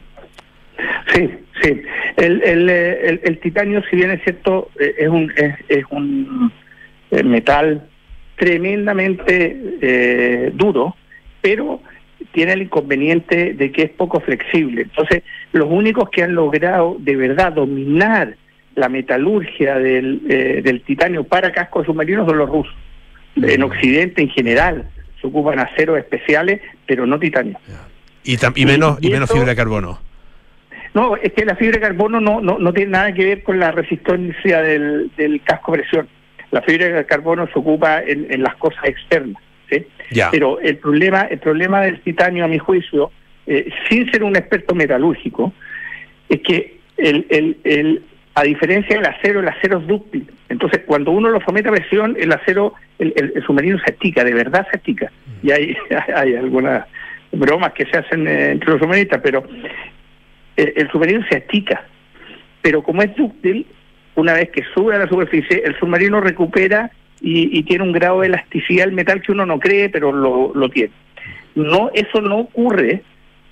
[1.14, 1.30] Sí,
[1.62, 1.82] sí.
[2.20, 5.32] El, el, el, el, titanio, si bien es cierto, eh, es un,
[5.70, 6.52] es, un
[7.12, 7.88] eh, metal
[8.36, 10.96] tremendamente eh, duro,
[11.42, 11.82] pero
[12.34, 14.82] tiene el inconveniente de que es poco flexible.
[14.82, 18.36] Entonces, los únicos que han logrado de verdad dominar
[18.76, 22.76] la metalurgia del, del titanio para cascos submarinos son los rusos.
[23.36, 27.58] En Occidente, en general, se ocupan aceros especiales, pero no titanio.
[28.24, 30.09] Y, y menos, y, menos fibra de carbono.
[30.94, 33.60] No, es que la fibra de carbono no, no, no tiene nada que ver con
[33.60, 36.08] la resistencia del, del casco presión.
[36.52, 39.42] La fibra de carbono se ocupa en, en las cosas externas.
[39.70, 39.86] ¿sí?
[40.32, 43.12] Pero el problema, el problema del titanio, a mi juicio,
[43.46, 45.54] eh, sin ser un experto metalúrgico,
[46.28, 48.04] es que el, el, el,
[48.36, 50.28] a diferencia del acero, el acero es dúctil.
[50.50, 54.34] Entonces, cuando uno lo somete a presión, el acero, el, el, submarino se estica, de
[54.34, 55.12] verdad se estica.
[55.26, 55.48] Mm.
[55.48, 55.78] Y hay,
[56.16, 56.86] hay algunas
[57.32, 59.44] bromas que se hacen eh, entre los submarinistas, pero
[60.60, 61.86] el, submarino se estica,
[62.62, 63.66] pero como es dúctil,
[64.16, 66.92] una vez que sube a la superficie, el submarino recupera
[67.22, 70.70] y, tiene un grado de elasticidad del metal que uno no cree, pero lo, lo
[70.70, 70.92] tiene.
[71.56, 73.02] No, eso no ocurre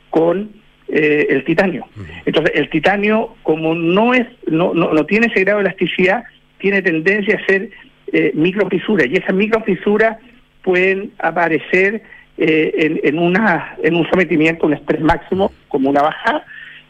[0.09, 0.51] con
[0.87, 1.85] eh, el titanio.
[2.25, 6.23] Entonces, el titanio, como no es, no, no, no tiene ese grado de elasticidad,
[6.59, 7.69] tiene tendencia a ser
[8.13, 10.17] eh, microfisuras, y esas microfisuras
[10.63, 12.03] pueden aparecer
[12.37, 16.45] eh, en, en, una, en un sometimiento, un estrés máximo, como una bajada,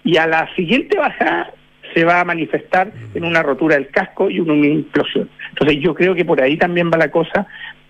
[0.07, 1.53] y a la siguiente bajada
[1.93, 5.29] se va a manifestar en una rotura del casco y una implosión.
[5.49, 7.45] Entonces yo creo que por ahí también va la cosa.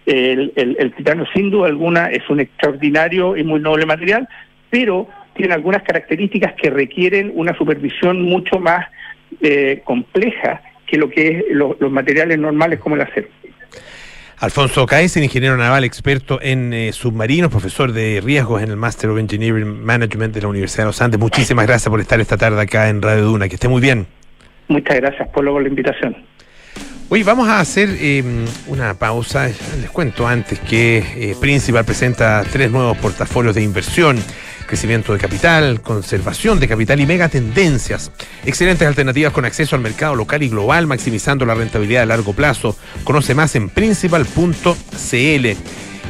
[0.07, 4.27] El, el, titanio sin duda alguna es un extraordinario y muy noble material,
[4.69, 8.87] pero tiene algunas características que requieren una supervisión mucho más
[9.41, 13.27] eh, compleja que lo que es los materiales normales como el acero.
[14.39, 19.17] Alfonso Caes, ingeniero naval experto en eh, submarinos, profesor de riesgos en el Master of
[19.17, 21.19] Engineering Management de la Universidad de los Andes.
[21.19, 23.49] Muchísimas gracias por estar esta tarde acá en Radio Duna.
[23.49, 24.05] Que esté muy bien.
[24.67, 26.15] Muchas gracias, por la invitación.
[27.09, 29.47] Hoy vamos a hacer em, una pausa.
[29.47, 34.17] Les cuento antes que eh, Principal presenta tres nuevos portafolios de inversión
[34.67, 38.11] crecimiento de capital, conservación de capital y megatendencias.
[38.45, 42.77] Excelentes alternativas con acceso al mercado local y global, maximizando la rentabilidad a largo plazo.
[43.03, 45.47] Conoce más en principal.cl.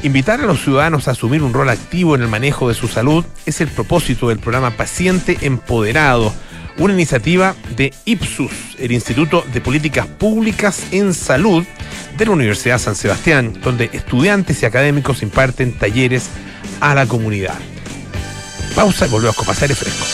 [0.04, 3.26] Invitar a los ciudadanos a asumir un rol activo en el manejo de su salud
[3.46, 6.34] es el propósito del programa Paciente Empoderado,
[6.78, 11.65] una iniciativa de IPSUS, el Instituto de Políticas Públicas en Salud
[12.17, 16.30] de la Universidad San Sebastián, donde estudiantes y académicos imparten talleres
[16.80, 17.58] a la comunidad.
[18.78, 20.06] Pausa y volvemos con Pasar Fresco.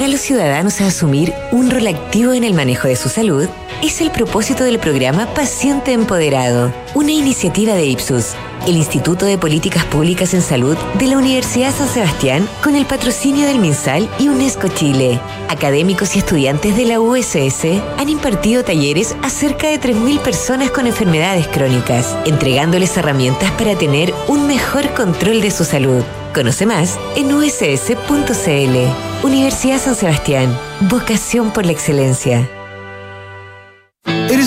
[0.10, 3.48] Los ciudadanos a asumir un rol activo en el manejo de su salud
[3.84, 8.34] es el propósito del programa Paciente Empoderado, una iniciativa de Ipsus
[8.68, 13.48] el Instituto de Políticas Públicas en Salud de la Universidad San Sebastián con el patrocinio
[13.48, 15.20] del MinSal y UNESCO Chile.
[15.48, 17.66] Académicos y estudiantes de la USS
[17.98, 24.14] han impartido talleres a cerca de 3.000 personas con enfermedades crónicas, entregándoles herramientas para tener
[24.28, 26.04] un mejor control de su salud.
[26.34, 29.09] Conoce más en uss.cl.
[29.22, 30.58] Universidad San Sebastián.
[30.90, 32.50] Vocación por la excelencia.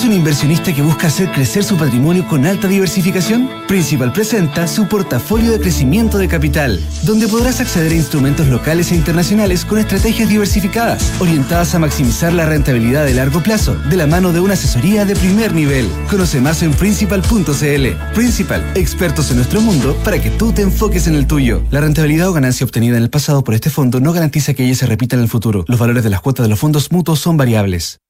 [0.03, 3.49] ¿Eres un inversionista que busca hacer crecer su patrimonio con alta diversificación?
[3.69, 8.95] Principal presenta su portafolio de crecimiento de capital, donde podrás acceder a instrumentos locales e
[8.95, 14.33] internacionales con estrategias diversificadas, orientadas a maximizar la rentabilidad de largo plazo, de la mano
[14.33, 15.87] de una asesoría de primer nivel.
[16.09, 18.13] Conoce más en principal.cl.
[18.13, 21.63] Principal, expertos en nuestro mundo para que tú te enfoques en el tuyo.
[21.71, 24.75] La rentabilidad o ganancia obtenida en el pasado por este fondo no garantiza que ella
[24.75, 25.63] se repita en el futuro.
[25.65, 28.01] Los valores de las cuotas de los fondos mutuos son variables.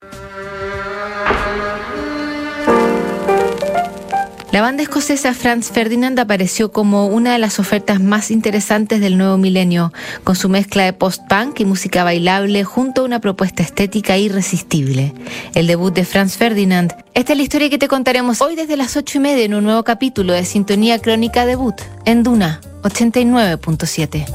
[4.54, 9.36] La banda escocesa Franz Ferdinand apareció como una de las ofertas más interesantes del nuevo
[9.36, 9.92] milenio,
[10.24, 15.16] con su mezcla de post-punk y música bailable junto a una propuesta estética irresistible.
[15.56, 16.94] El debut de Franz Ferdinand.
[17.16, 19.64] Esta es la historia que te contaremos hoy desde las ocho y media en un
[19.64, 24.28] nuevo capítulo de Sintonía Crónica Debut en Duna 89.7.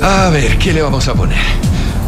[0.00, 1.73] A ver, ¿qué le vamos a poner?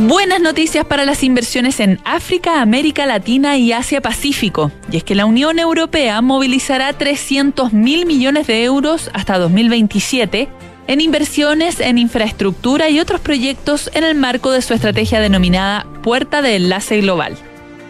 [0.00, 4.70] Buenas noticias para las inversiones en África, América Latina y Asia Pacífico.
[4.92, 10.48] Y es que la Unión Europea movilizará 300 mil millones de euros hasta 2027
[10.86, 16.42] en inversiones en infraestructura y otros proyectos en el marco de su estrategia denominada Puerta
[16.42, 17.36] de Enlace Global.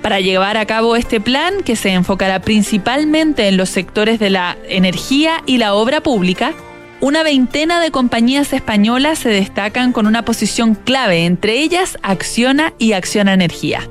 [0.01, 4.57] Para llevar a cabo este plan, que se enfocará principalmente en los sectores de la
[4.67, 6.55] energía y la obra pública,
[7.01, 12.93] una veintena de compañías españolas se destacan con una posición clave, entre ellas Acciona y
[12.93, 13.89] Acciona Energía.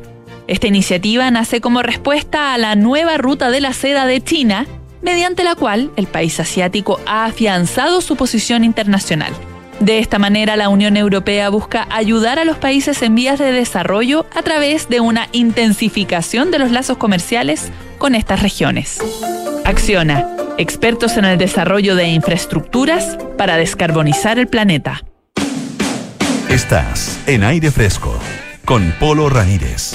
[0.47, 4.65] Esta iniciativa nace como respuesta a la nueva ruta de la seda de China,
[5.01, 9.33] mediante la cual el país asiático ha afianzado su posición internacional.
[9.79, 14.25] De esta manera, la Unión Europea busca ayudar a los países en vías de desarrollo
[14.35, 18.99] a través de una intensificación de los lazos comerciales con estas regiones.
[19.65, 20.25] Acciona
[20.57, 25.03] expertos en el desarrollo de infraestructuras para descarbonizar el planeta.
[26.49, 28.17] Estás en aire fresco
[28.65, 29.93] con Polo Ramírez.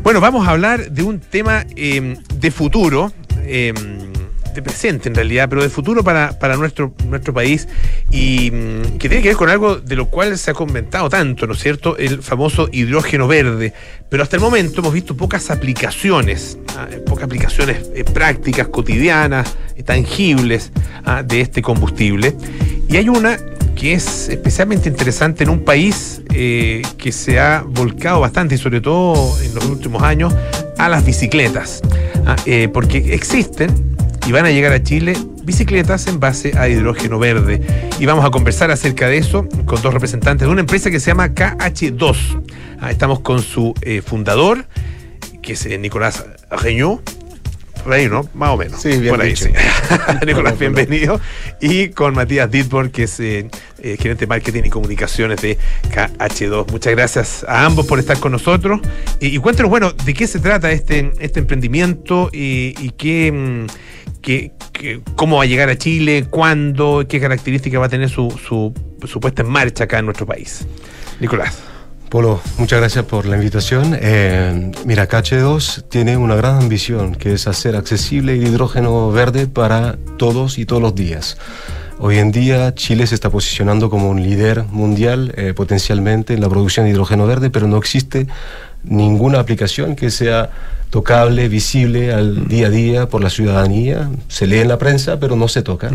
[0.03, 3.13] Bueno, vamos a hablar de un tema eh, de futuro.
[3.43, 3.73] Eh,
[4.59, 7.69] de presente en realidad, pero de futuro para, para nuestro, nuestro país
[8.11, 11.47] y mm, que tiene que ver con algo de lo cual se ha comentado tanto,
[11.47, 11.97] ¿no es cierto?
[11.97, 13.73] El famoso hidrógeno verde.
[14.09, 16.89] Pero hasta el momento hemos visto pocas aplicaciones, ¿ah?
[17.07, 20.73] pocas aplicaciones eh, prácticas, cotidianas, eh, tangibles
[21.05, 21.23] ¿ah?
[21.23, 22.35] de este combustible.
[22.89, 23.39] Y hay una
[23.77, 28.81] que es especialmente interesante en un país eh, que se ha volcado bastante, y sobre
[28.81, 30.35] todo en los últimos años,
[30.79, 31.81] a las bicicletas.
[32.27, 32.35] ¿ah?
[32.73, 33.97] Porque existen
[34.29, 37.63] y van a llegar a Chile bicicletas en base a hidrógeno verde.
[37.99, 41.07] Y vamos a conversar acerca de eso con dos representantes de una empresa que se
[41.07, 42.43] llama KH2.
[42.79, 44.67] Ah, estamos con su eh, fundador,
[45.41, 47.01] que es eh, Nicolás Reñó.
[47.83, 48.29] Por ahí, ¿no?
[48.35, 48.83] Más o menos.
[48.83, 49.47] Sí, bien Por ahí, dicho.
[49.47, 49.53] sí.
[50.27, 51.19] Nicolás, bienvenido.
[51.63, 53.49] Y con Matías Ditborn, que es eh,
[53.83, 55.57] eh, gerente de marketing y comunicaciones de
[55.91, 56.71] KH2.
[56.71, 58.83] Muchas gracias a ambos por estar con nosotros.
[59.21, 63.67] Y, y cuéntenos, bueno, de qué se trata este, este emprendimiento y, y qué,
[64.23, 68.31] qué- qué- cómo va a llegar a Chile, cuándo, qué características va a tener su,
[68.31, 68.73] su,
[69.07, 70.67] su puesta en marcha acá en nuestro país.
[71.21, 71.59] Nicolás.
[72.09, 73.95] Polo, muchas gracias por la invitación.
[74.01, 79.99] Eh, mira, KH2 tiene una gran ambición que es hacer accesible el hidrógeno verde para
[80.17, 81.37] todos y todos los días.
[81.99, 86.49] Hoy en día Chile se está posicionando como un líder mundial eh, potencialmente en la
[86.49, 88.27] producción de hidrógeno verde, pero no existe
[88.85, 90.51] ninguna aplicación que sea
[90.91, 94.11] tocable, visible al día a día por la ciudadanía.
[94.29, 95.91] Se lee en la prensa, pero no se toca.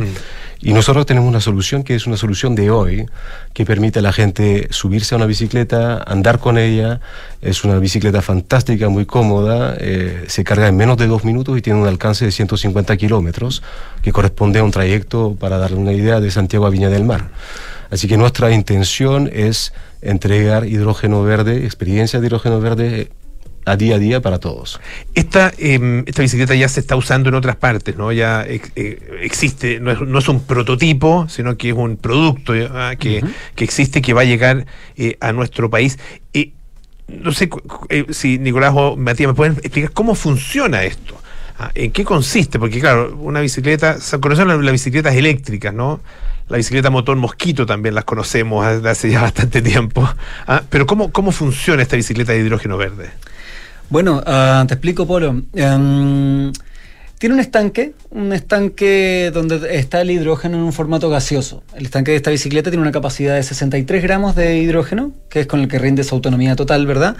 [0.62, 3.06] Y nosotros tenemos una solución que es una solución de hoy,
[3.54, 7.02] que permite a la gente subirse a una bicicleta, andar con ella.
[7.42, 11.62] Es una bicicleta fantástica, muy cómoda, eh, se carga en menos de dos minutos y
[11.62, 13.62] tiene un alcance de 150 kilómetros,
[14.02, 17.30] que corresponde a un trayecto, para darle una idea, de Santiago a Viña del Mar.
[17.92, 19.74] Así que nuestra intención es
[20.04, 23.10] entregar hidrógeno verde, experiencia de hidrógeno verde
[23.66, 24.82] a día a día para todos.
[25.16, 28.12] Esta, eh, esta bicicleta ya se está usando en otras partes, ¿no?
[28.12, 32.54] Ya ex- eh, existe, no es, no es un prototipo, sino que es un producto
[32.74, 32.96] ¿ah?
[33.00, 33.24] que,
[33.56, 34.66] que existe, que va a llegar
[34.98, 35.98] eh, a nuestro país.
[36.34, 36.52] Eh,
[37.08, 37.50] no sé
[37.90, 41.16] eh, si Nicolás o Matías me pueden explicar cómo funciona esto.
[41.58, 42.60] Ah, ¿En qué consiste?
[42.60, 46.02] Porque claro, una bicicleta, conocen las bicicletas eléctricas, ¿no?
[46.50, 50.08] La bicicleta motor mosquito también las conocemos desde hace ya bastante tiempo.
[50.46, 53.10] Ah, Pero ¿cómo, ¿cómo funciona esta bicicleta de hidrógeno verde?
[53.90, 55.42] Bueno, ah, te explico, Polo.
[55.54, 56.52] Em,
[57.24, 61.64] tiene un estanque, un estanque donde está el hidrógeno en un formato gaseoso.
[61.74, 65.48] El estanque de esta bicicleta tiene una capacidad de 63 gramos de hidrógeno, que es
[65.48, 67.16] con el que rinde su autonomía total, ¿verdad?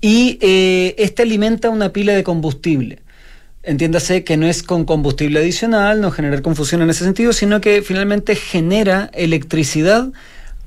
[0.00, 2.98] Y eh, este alimenta una pila de combustible.
[3.62, 7.82] Entiéndase que no es con combustible adicional, no generar confusión en ese sentido, sino que
[7.82, 10.08] finalmente genera electricidad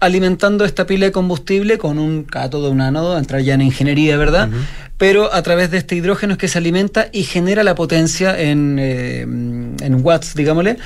[0.01, 4.49] alimentando esta pila de combustible con un cátodo, un ánodo, entrar ya en ingeniería, ¿verdad?
[4.97, 8.77] Pero a través de este hidrógeno es que se alimenta y genera la potencia en,
[8.79, 10.77] eh, en watts, digámosle.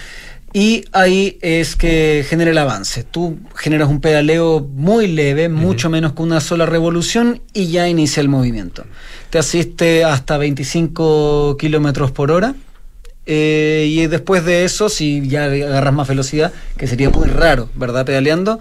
[0.58, 3.04] Y ahí es que genera el avance.
[3.04, 8.22] Tú generas un pedaleo muy leve, mucho menos que una sola revolución, y ya inicia
[8.22, 8.86] el movimiento.
[9.30, 12.56] Te asiste hasta 25 kilómetros por hora.
[13.26, 18.06] eh, y después de eso, si ya agarras más velocidad, que sería muy raro, ¿verdad?
[18.06, 18.60] Pedaleando,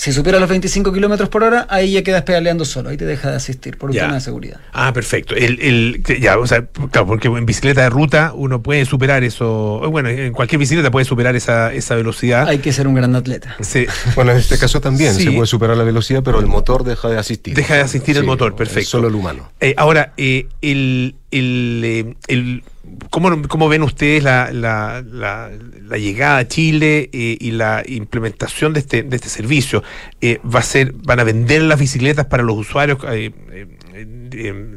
[0.00, 3.28] si supera los 25 kilómetros por hora, ahí ya quedas pedaleando solo, ahí te deja
[3.28, 4.04] de asistir por un Ya.
[4.04, 4.58] tema de seguridad.
[4.72, 5.34] Ah, perfecto.
[5.34, 9.82] El, el, ya, o sea, claro, porque en bicicleta de ruta uno puede superar eso.
[9.90, 12.48] Bueno, en cualquier bicicleta puede superar esa, esa velocidad.
[12.48, 13.56] Hay que ser un gran atleta.
[13.60, 13.84] Sí.
[14.14, 15.24] Bueno, en este caso también Sí.
[15.24, 17.54] se puede superar la velocidad, pero el motor deja de asistir.
[17.54, 18.88] Deja de asistir el motor, perfecto.
[18.88, 19.50] Solo el humano.
[19.60, 22.62] Eh, ahora, eh, el, el, eh, el-
[23.10, 25.50] ¿cómo, cómo ven ustedes la, la, la-
[25.86, 29.82] la llegada a Chile eh, y la implementación de este, de este servicio?
[30.20, 33.32] Eh, ¿Va a ser, van a vender las bicicletas para los usuarios, eh,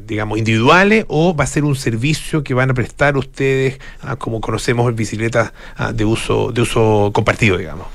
[0.06, 4.40] digamos, individuales, o va a ser un servicio que van a prestar ustedes, ah, como
[4.40, 7.86] conocemos, bicicletas ah, de uso, de uso compartido, digamos?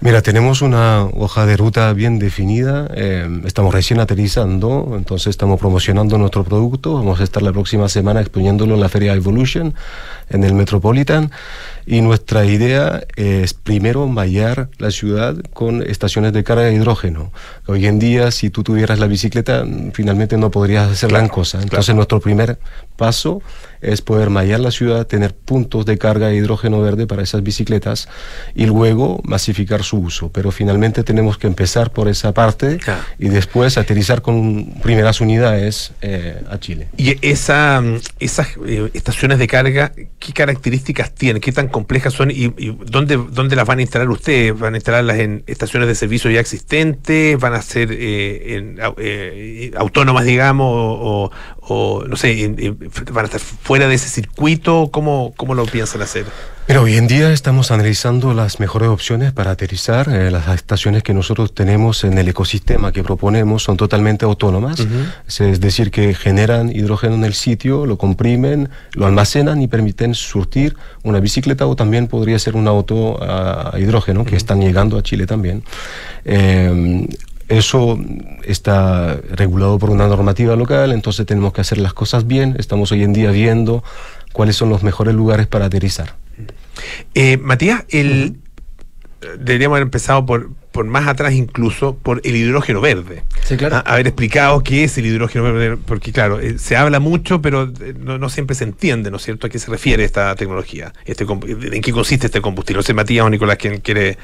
[0.00, 6.18] Mira, tenemos una hoja de ruta bien definida, eh, estamos recién aterrizando, entonces estamos promocionando
[6.18, 9.74] nuestro producto, vamos a estar la próxima semana exponiéndolo en la Feria Evolution
[10.32, 11.30] en el Metropolitan
[11.86, 17.32] y nuestra idea es primero mallar la ciudad con estaciones de carga de hidrógeno.
[17.66, 21.60] Hoy en día, si tú tuvieras la bicicleta, finalmente no podrías hacer gran cosa.
[21.60, 22.58] Entonces, nuestro primer
[22.96, 23.42] paso
[23.80, 28.08] es poder mallar la ciudad, tener puntos de carga de hidrógeno verde para esas bicicletas
[28.54, 32.78] y luego masificar su uso, pero finalmente tenemos que empezar por esa parte
[33.18, 36.88] y después aterrizar con primeras unidades eh, a Chile.
[36.96, 37.82] ¿Y esa,
[38.20, 39.92] esas eh, estaciones de carga,
[40.24, 41.40] qué características tienen?
[41.40, 42.30] ¿Qué tan complejas son?
[42.30, 42.48] ¿Y,
[42.84, 44.58] dónde, dónde las van a instalar ustedes?
[44.58, 47.38] ¿Van a instalarlas en estaciones de servicio ya existentes?
[47.38, 47.90] ¿Van a ser
[49.76, 50.68] autónomas, digamos?
[50.70, 52.74] O, o no sé,
[53.12, 54.90] van a estar fuera de ese circuito?
[54.92, 56.26] ¿Cómo, cómo lo piensan hacer?
[56.64, 60.08] Pero hoy en día estamos analizando las mejores opciones para aterrizar.
[60.08, 64.86] Eh, las estaciones que nosotros tenemos en el ecosistema que proponemos son totalmente autónomas,
[65.26, 70.76] es decir, que generan hidrógeno en el sitio, lo comprimen, lo almacenan y permiten surtir
[71.02, 75.26] una bicicleta o también podría ser un auto a, hidrógeno, que están llegando a Chile
[75.26, 75.64] también.
[76.24, 77.08] Eh,
[77.48, 77.98] eso
[78.44, 82.54] está regulado por una normativa local, entonces tenemos que hacer las cosas bien.
[82.58, 83.82] Estamos hoy en día viendo
[84.32, 86.21] cuáles son los mejores lugares para aterrizar.
[87.14, 88.36] Eh, Matías, el,
[89.38, 93.24] deberíamos haber empezado por, por más atrás incluso, por el hidrógeno verde.
[93.44, 93.82] Sí, claro.
[93.86, 97.94] haber explicado qué es el hidrógeno verde, porque claro, eh, se habla mucho, pero eh,
[97.98, 101.82] no, siempre se entiende, ¿no es cierto?, a qué se refiere esta tecnología, este, en
[101.82, 102.78] qué consiste este combustible.
[102.78, 104.18] No sé, Matías o Nicolás, quien quiere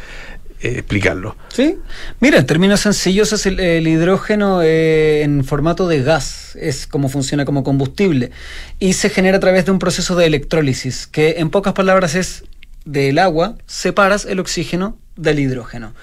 [0.60, 1.36] explicarlo.
[1.48, 1.76] Sí,
[2.20, 7.44] mira, en términos sencillos es el, hidrógeno eh, en formato de gas, es como funciona
[7.44, 8.30] como combustible
[8.78, 12.44] y se genera a través de un proceso de electrólisis, que en pocas palabras es
[12.84, 15.94] del agua, separas el oxígeno del hidrógeno.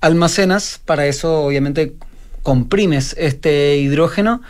[0.00, 1.94] Almacenas, para eso obviamente
[2.42, 4.42] comprimes este hidrógeno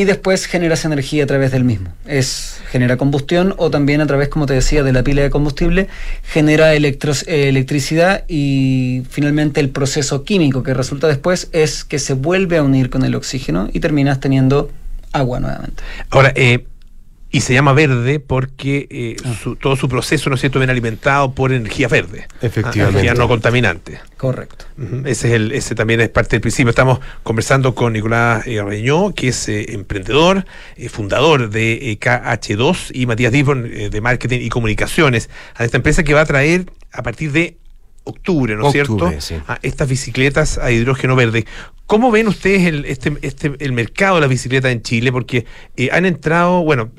[0.00, 1.92] y después generas energía a través del mismo.
[2.06, 5.88] Es genera combustión o también a través, como te decía, de la pila de combustible
[6.22, 12.62] genera electricidad y finalmente el proceso químico que resulta después es que se vuelve a
[12.62, 14.70] unir con el oxígeno y terminas teniendo
[15.12, 15.82] agua nuevamente.
[16.08, 16.64] Ahora, eh,
[17.30, 19.54] y se llama verde porque eh, ah.
[19.60, 22.26] todo su proceso, ¿no es cierto?, viene alimentado por energía verde.
[22.40, 22.98] Efectivamente.
[22.98, 24.00] energía no contaminante.
[24.16, 24.66] Correcto.
[25.04, 26.70] ese, es el, ese también es parte del principio.
[26.70, 30.44] Estamos conversando con Nicolás eh, Reñó, que es eh, emprendedor,
[30.90, 36.22] fundador de KH2, y Matías Dibon, de Marketing y Comunicaciones, a esta empresa que va
[36.22, 37.56] a traer a partir de
[38.04, 39.12] octubre, ¿no es cierto?
[39.46, 41.46] A estas bicicletas a hidrógeno verde.
[41.90, 45.10] ¿Cómo ven ustedes el, este, este, el mercado de las bicicletas en Chile?
[45.10, 45.44] Porque
[45.76, 46.92] eh, han entrado, bueno,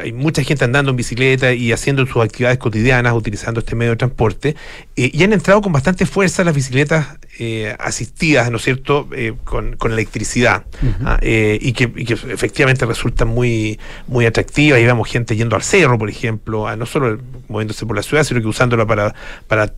[0.00, 3.98] hay, mucha gente andando en bicicleta y haciendo sus actividades cotidianas utilizando este medio de
[3.98, 4.56] transporte,
[4.96, 9.06] eh, y han entrado con bastante fuerza las bicicletas eh, asistidas, ¿no es cierto?,
[9.44, 10.64] con, electricidad,
[11.04, 11.18] ¿ah?
[11.20, 11.92] y, que,
[12.32, 14.80] efectivamente resultan muy, muy atractivas.
[14.80, 17.18] Y vemos gente yendo al cerro, por ejemplo, no solo
[17.48, 19.14] moviéndose por la ciudad, sino que usándola para,
[19.46, 19.70] para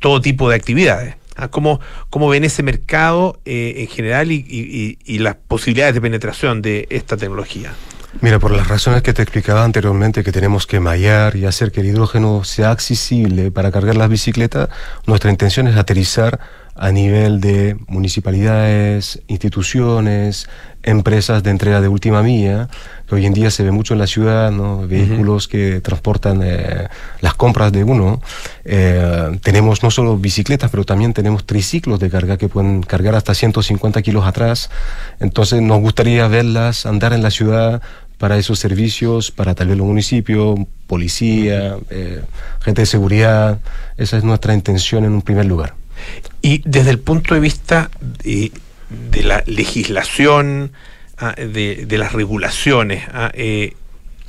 [0.00, 1.19] todo tipo de actividades.
[1.48, 1.80] ¿Cómo,
[2.10, 7.72] cómo ven ese mercado eh, en general y, las posibilidades de penetración de esta tecnología?
[8.20, 11.80] Mira, por las razones que te explicaba anteriormente, que tenemos que mallar y hacer que
[11.80, 14.68] el hidrógeno sea accesible para cargar las bicicletas,
[15.06, 16.40] nuestra intención es aterrizar
[16.80, 20.48] a nivel de municipalidades, instituciones,
[20.82, 22.70] empresas de entrega de última milla,
[23.06, 24.88] que hoy en día se ve mucho en la ciudad, ¿no?
[24.88, 26.88] vehículos que transportan eh,
[27.20, 28.22] las compras de uno.
[28.64, 33.34] Eh, tenemos no solo bicicletas, pero también tenemos triciclos de carga que pueden cargar hasta
[33.34, 34.70] 150 kilos atrás.
[35.20, 37.82] Entonces nos gustaría verlas andar en la ciudad
[38.16, 42.22] para esos servicios, para tal vez los municipios, policía, eh,
[42.62, 43.58] gente de seguridad.
[43.98, 45.79] Esa es nuestra intención en un primer lugar.
[46.42, 48.52] Y desde el punto de vista de,
[49.22, 50.72] la legislación,
[51.18, 53.74] ah, de, las regulaciones, ah, eh,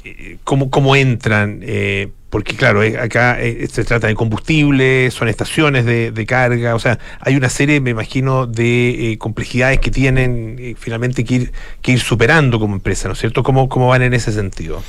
[0.04, 1.60] eh, ¿cómo, entran?
[1.64, 3.38] Eh, porque claro, acá
[3.70, 8.48] se trata de combustible, son estaciones de, carga, o sea, hay una serie, me imagino,
[8.48, 11.52] de complejidades que tienen finalmente que ir,
[11.82, 13.44] que ir superando como empresa, ¿no es cierto?
[13.44, 14.82] ¿Cómo, cómo van en ese sentido?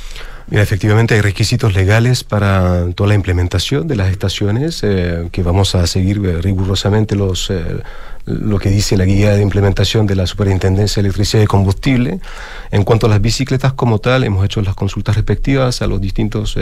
[0.49, 5.75] Mira, efectivamente hay requisitos legales para toda la implementación de las estaciones eh, que vamos
[5.75, 7.81] a seguir eh, rigurosamente los, eh,
[8.27, 12.21] lo que dice la guía de implementación de la Superintendencia de Electricidad y Combustible.
[12.71, 16.57] En cuanto a las bicicletas como tal, hemos hecho las consultas respectivas a los distintos,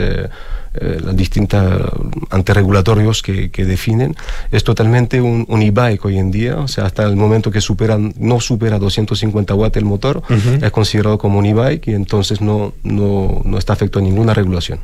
[0.73, 1.81] eh, las distintas
[2.29, 4.15] anterregulatorios que, que, definen.
[4.51, 8.39] Es totalmente un, e-bike hoy en día, o sea, hasta el momento que superan, no
[8.39, 13.57] supera 250 watts el motor, es considerado como un e-bike y entonces no, no, no
[13.57, 14.79] está afecto a ninguna regulación.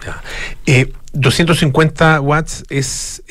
[1.13, 3.23] 250 watts es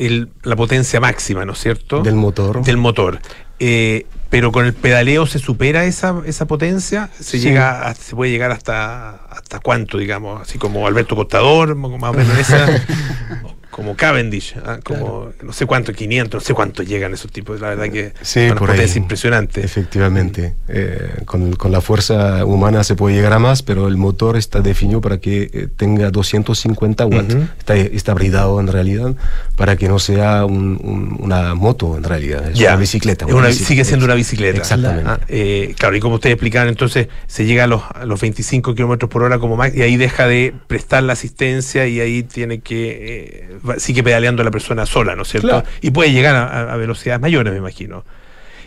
[0.43, 2.03] la potencia máxima, ¿no es cierto?
[2.03, 2.65] Del motor.
[2.65, 3.21] Del motor.
[3.59, 8.51] Eh, pero con el pedaleo se supera esa, esa potencia, se llega se puede llegar
[8.51, 12.67] hasta hasta cuánto, digamos, así como Alberto Costador, más o menos esa.
[13.77, 14.79] como Cavendish, ¿ah?
[14.83, 17.61] como no sé cuánto, 500, no sé cuánto llegan esos tipos.
[17.61, 18.77] La verdad que Sí, una por ahí.
[18.79, 19.61] potencia impresionante.
[19.62, 20.55] Efectivamente.
[20.66, 24.61] Eh, con, con la fuerza humana se puede llegar a más, pero el motor está
[24.62, 27.37] definido para que eh, tenga 250 watts.
[27.59, 29.14] Está, está bridado en realidad
[29.57, 32.51] para que no sea un- un- una moto en realidad.
[32.51, 33.27] Es una bicicleta.
[33.27, 33.68] Es una una- bicicleta.
[33.68, 34.59] sigue siendo una bicicleta.
[34.59, 35.05] Exactamente.
[35.11, 38.74] Ah, eh, claro, y como ustedes explicaban, entonces se llega a los, a los 25
[38.74, 42.61] kilómetros por hora como más y ahí deja de prestar la asistencia y ahí tiene
[42.61, 45.49] que, eh, sigue pedaleando la persona sola, ¿no es cierto?
[45.49, 45.67] Claro.
[45.81, 48.05] Y puede llegar a, a velocidades mayores, me imagino.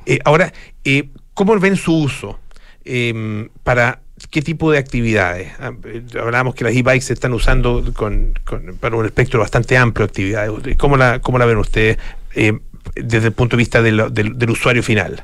[0.06, 0.52] Eh, ahora,
[0.84, 2.40] eh, ¿cómo ven su uso?
[2.86, 4.00] Eh, ¿Para
[4.32, 5.52] qué tipo de actividades?
[5.60, 9.78] Ah, eh, Hablábamos que las e-bikes se están usando con, con- para un espectro bastante
[9.78, 10.78] amplio de actividades.
[10.78, 11.98] ¿Cómo la, cómo la ven ustedes
[12.36, 12.58] eh,
[12.96, 15.24] desde el punto de vista del- del- del usuario final?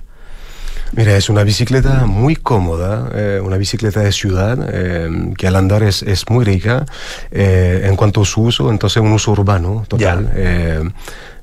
[0.95, 5.83] Mira, es una bicicleta muy cómoda, eh, una bicicleta de ciudad eh, que al andar
[5.83, 6.85] es, es muy rica.
[7.31, 10.31] eh, en cuanto a su uso, entonces un uso urbano total.
[10.33, 10.89] eh,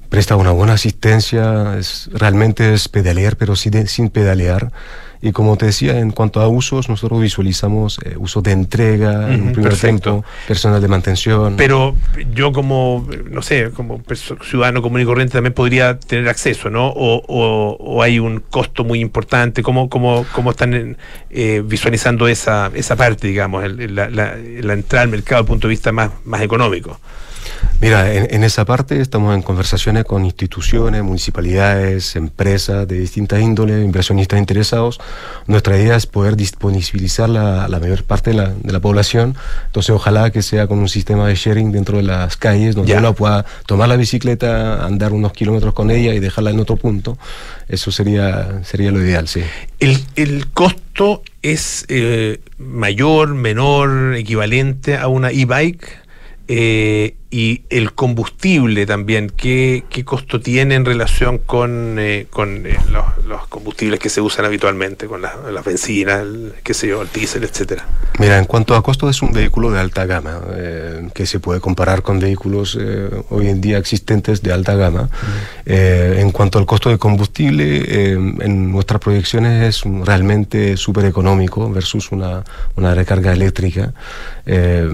[0.08, 4.72] presta una buena asistencia, es, realmente es pedalear, pero sin pedalear.
[5.24, 9.42] Y como te decía, en cuanto a usos, nosotros visualizamos eh, uso de entrega en
[9.42, 10.10] un primer perfecto.
[10.10, 11.54] tiempo, personal de mantención.
[11.56, 11.94] Pero
[12.34, 14.00] yo como, no sé, como
[14.42, 16.88] ciudadano común y corriente también podría tener acceso, ¿no?
[16.88, 19.62] O, o- o hay un costo muy importante.
[19.62, 20.96] ¿Cómo, cómo, cómo están
[21.30, 25.46] eh, visualizando esa, esa parte, digamos, el- el- la, la- la entrada al mercado desde
[25.52, 26.98] el punto de vista más, más económico?
[27.80, 33.84] Mira, en, en esa parte estamos en conversaciones con instituciones, municipalidades, empresas de distintas índoles,
[33.84, 35.00] inversionistas interesados.
[35.48, 39.34] Nuestra idea es poder disponibilizar la, la mayor parte de la, de la población.
[39.66, 42.98] Entonces, ojalá que sea con un sistema de sharing dentro de las calles, donde Ya.
[43.00, 47.18] uno pueda tomar la bicicleta, andar unos kilómetros con ella y dejarla en otro punto.
[47.68, 49.42] Eso sería, sería lo ideal, sí.
[49.80, 55.88] ¿El, el costo es eh, mayor, menor, equivalente a una e-bike?
[56.46, 62.76] Eh, y el combustible también, ¿qué, qué costo tiene en relación con, eh, con eh,
[62.92, 67.00] los, los combustibles que se usan habitualmente, con la, la benzina, el, qué sé yo,
[67.00, 67.86] el diésel, etcétera?
[68.18, 71.60] Mira, en cuanto a costo, es un vehículo de alta gama, eh, que se puede
[71.60, 75.08] comparar con vehículos eh, hoy en día existentes de alta gama.
[75.64, 82.12] En cuanto al costo de combustible, en nuestras proyecciones es un- realmente súper económico versus
[82.12, 82.44] una,
[82.76, 83.94] una recarga eléctrica.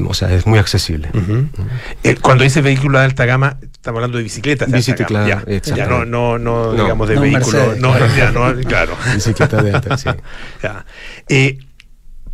[0.06, 1.08] O sea, es muy accesible.
[2.04, 5.44] Eh, cuando dice vehículo de alta gama, estamos hablando de bicicletas de Bicicleta, alta gama.
[5.46, 7.58] Ya, ya no, no, no, No, digamos de no vehículo.
[7.58, 7.80] Mercedes.
[7.80, 8.96] No, ya, no, claro.
[9.14, 10.08] Bicicleta de alta, sí.
[10.62, 10.84] Ya.
[11.28, 11.58] Eh,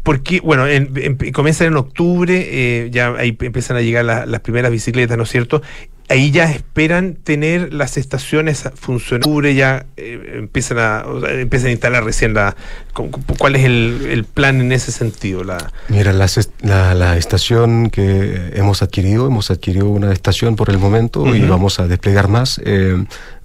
[0.03, 4.41] porque, bueno, en- en- comienzan en octubre, eh, ya ahí empiezan a llegar la- las
[4.41, 5.63] primeras bicicletas, ¿no es cierto?
[6.11, 11.73] Ahí ya esperan tener las estaciones funcionando, ya eh, empiezan a o sea, empiezan a
[11.73, 12.55] instalar recién la
[12.93, 15.45] cu- cu- ¿cuál es el, el plan en ese sentido?
[15.45, 20.79] La, Mira, est- la, la estación que hemos adquirido, hemos adquirido una estación por el
[20.79, 22.61] momento y vamos a desplegar más.
[22.65, 23.03] eh,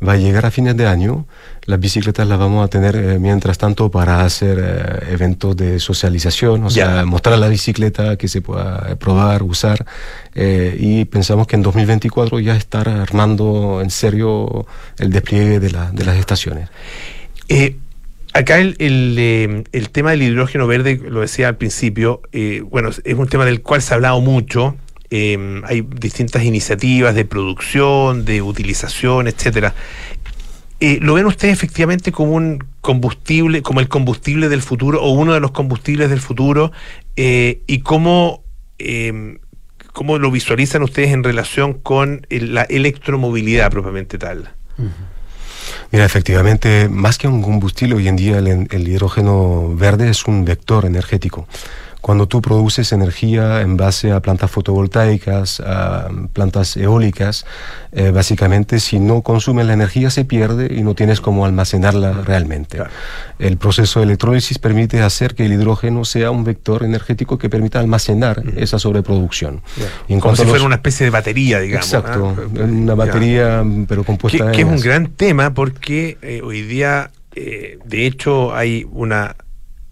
[0.07, 1.25] va a llegar a fines de año.
[1.65, 6.63] Las bicicletas las vamos a tener eh, mientras tanto para hacer eh, eventos de socialización,
[6.63, 9.85] o sea, mostrar la bicicleta que se pueda probar, usar.
[10.35, 14.65] eh, y pensamos que en 2024 ya estar armando en serio
[14.97, 16.69] el despliegue de, la- de las estaciones.
[17.49, 17.75] Eh,
[18.33, 22.21] acá el, el, el tema del hidrógeno verde, lo decía al principio,
[22.69, 24.75] bueno, es un tema del cual se ha hablado mucho.
[25.11, 29.73] Eh, hay distintas iniciativas de producción, de utilización, etcétera.
[30.81, 35.33] Eh, ¿Lo ven ustedes efectivamente como un combustible, como el combustible del futuro o uno
[35.33, 36.71] de los combustibles del futuro?
[37.17, 38.43] Eh, ¿Y cómo,
[38.77, 39.39] eh,
[39.91, 44.51] cómo lo visualizan ustedes en relación con el- la electromovilidad propiamente tal?
[45.91, 50.85] Mira, efectivamente, más que un combustible, hoy en día el hidrógeno verde es un vector
[50.85, 51.47] energético.
[52.01, 57.45] Cuando tú produces energía en base a plantas fotovoltaicas, a plantas eólicas,
[57.91, 62.79] eh, básicamente si no consumes la energía se pierde y no tienes cómo almacenarla realmente.
[63.37, 67.79] El proceso de electrólisis permite hacer que el hidrógeno sea un vector energético que permita
[67.79, 69.61] almacenar esa sobreproducción.
[70.07, 71.85] Y en Como si los- fuera una especie de batería, digamos.
[71.93, 72.63] Exacto, ¿ah?
[72.63, 77.11] una batería pero que, compuesta que es en un gran tema porque eh, hoy día,
[77.35, 79.35] eh, de hecho, hay una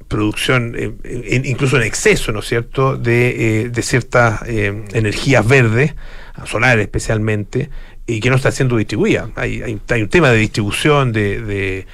[0.08, 5.96] producción, eh, incluso en exceso, ¿no es cierto?, de, eh, de ciertas eh, energías verdes,
[6.46, 7.70] solares especialmente,
[8.06, 9.30] y que no está siendo distribuida.
[9.36, 11.86] Hay, hay, hay un tema de distribución de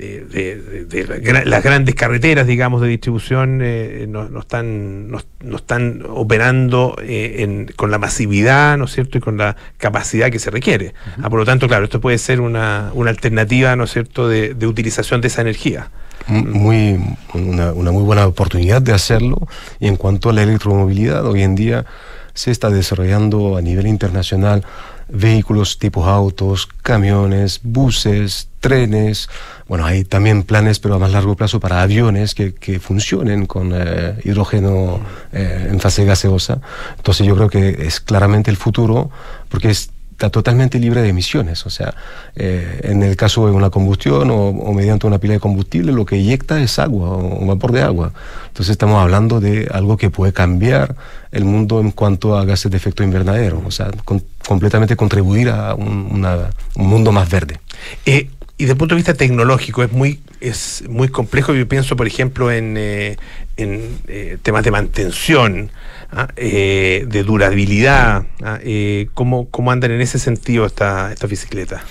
[0.00, 6.96] de, las grandes carreteras, digamos, de distribución eh, no, no están no, no están operando
[7.02, 10.94] eh, en- con la masividad, ¿no es cierto?, y con la capacidad que se requiere.
[11.22, 14.54] Ah, por lo tanto, claro, esto puede ser una, una alternativa, ¿no es cierto?, de,
[14.54, 15.90] de utilización de esa energía.
[16.28, 16.98] Muy
[17.34, 19.48] una, una muy buena oportunidad de hacerlo
[19.80, 21.86] y en cuanto a la electromovilidad hoy en día
[22.34, 24.64] se está desarrollando a nivel internacional
[25.08, 29.28] vehículos tipo autos, camiones, buses, trenes.
[29.70, 33.70] Bueno, hay también planes, pero a más largo plazo, para aviones que, que funcionen con
[33.72, 34.98] eh, hidrógeno
[35.32, 36.60] eh, en fase gaseosa.
[36.96, 39.10] Entonces yo creo que es claramente el futuro,
[39.48, 39.90] porque es
[40.20, 41.64] está totalmente libre de emisiones.
[41.64, 41.94] O sea,
[42.36, 46.04] eh, en el caso de una combustión o, o, mediante una pila de combustible, lo
[46.04, 48.12] que eyecta es agua o vapor de agua.
[48.48, 50.94] Entonces estamos hablando de algo que puede cambiar
[51.32, 53.62] el mundo en cuanto a gases de efecto invernadero.
[53.64, 57.58] O sea, con, completamente contribuir a un, una, un mundo más verde.
[58.04, 58.28] Eh,
[58.60, 61.54] y desde el punto de vista tecnológico es muy es muy complejo.
[61.54, 63.16] Yo pienso, por ejemplo, en, eh,
[63.56, 65.70] en eh, temas de mantención,
[66.12, 66.28] ¿ah?
[66.36, 68.26] eh, de durabilidad.
[68.42, 68.58] ¿ah?
[68.62, 71.82] Eh, ¿cómo, ¿Cómo andan en ese sentido esta, esta bicicleta?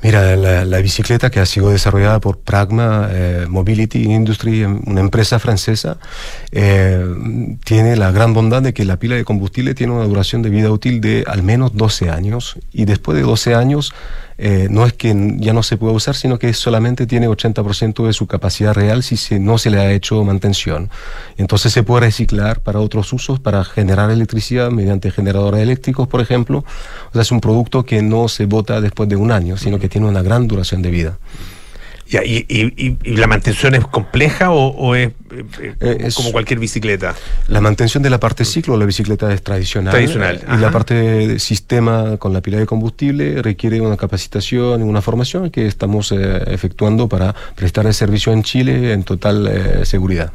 [0.00, 5.40] Mira, la, la, bicicleta que ha sido desarrollada por Pragma eh, Mobility Industry, una empresa
[5.40, 5.98] francesa,
[6.52, 7.04] eh,
[7.64, 10.70] tiene la gran bondad de que la pila de combustible tiene una duración de vida
[10.70, 13.92] útil de al menos 12 años y después de 12 años
[14.38, 18.12] eh, no es que ya no se pueda usar, sino que solamente tiene 80% de
[18.12, 20.90] su capacidad real si se, no se le ha hecho mantención.
[21.36, 26.64] Entonces se puede reciclar para otros usos, para generar electricidad mediante generadores eléctricos, por ejemplo.
[27.08, 29.88] O sea, es un producto que no se bota después de un año, sino que
[29.88, 31.18] tiene una gran duración de vida.
[32.08, 35.10] Ya, y, y, y, la mantención es compleja o, o es,
[35.80, 37.14] eh, es, como cualquier bicicleta?
[37.48, 39.92] La mantención de la parte ciclo, la bicicleta es tradicional.
[39.92, 40.42] Tradicional.
[40.54, 45.02] y la parte de sistema con la pila de combustible requiere una capacitación y una
[45.02, 50.32] formación que estamos eh, efectuando para prestar el servicio en Chile en total eh, seguridad.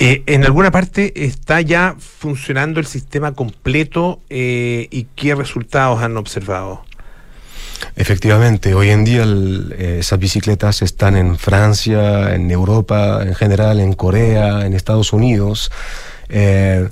[0.00, 6.16] Eh, ¿En alguna parte está ya funcionando el sistema completo eh, y qué resultados han
[6.16, 6.84] observado?
[7.96, 13.80] Efectivamente, hoy en día el, eh, esas bicicletas están en Francia, en Europa en general,
[13.80, 15.70] en Corea, en Estados Unidos.
[16.28, 16.88] Eh,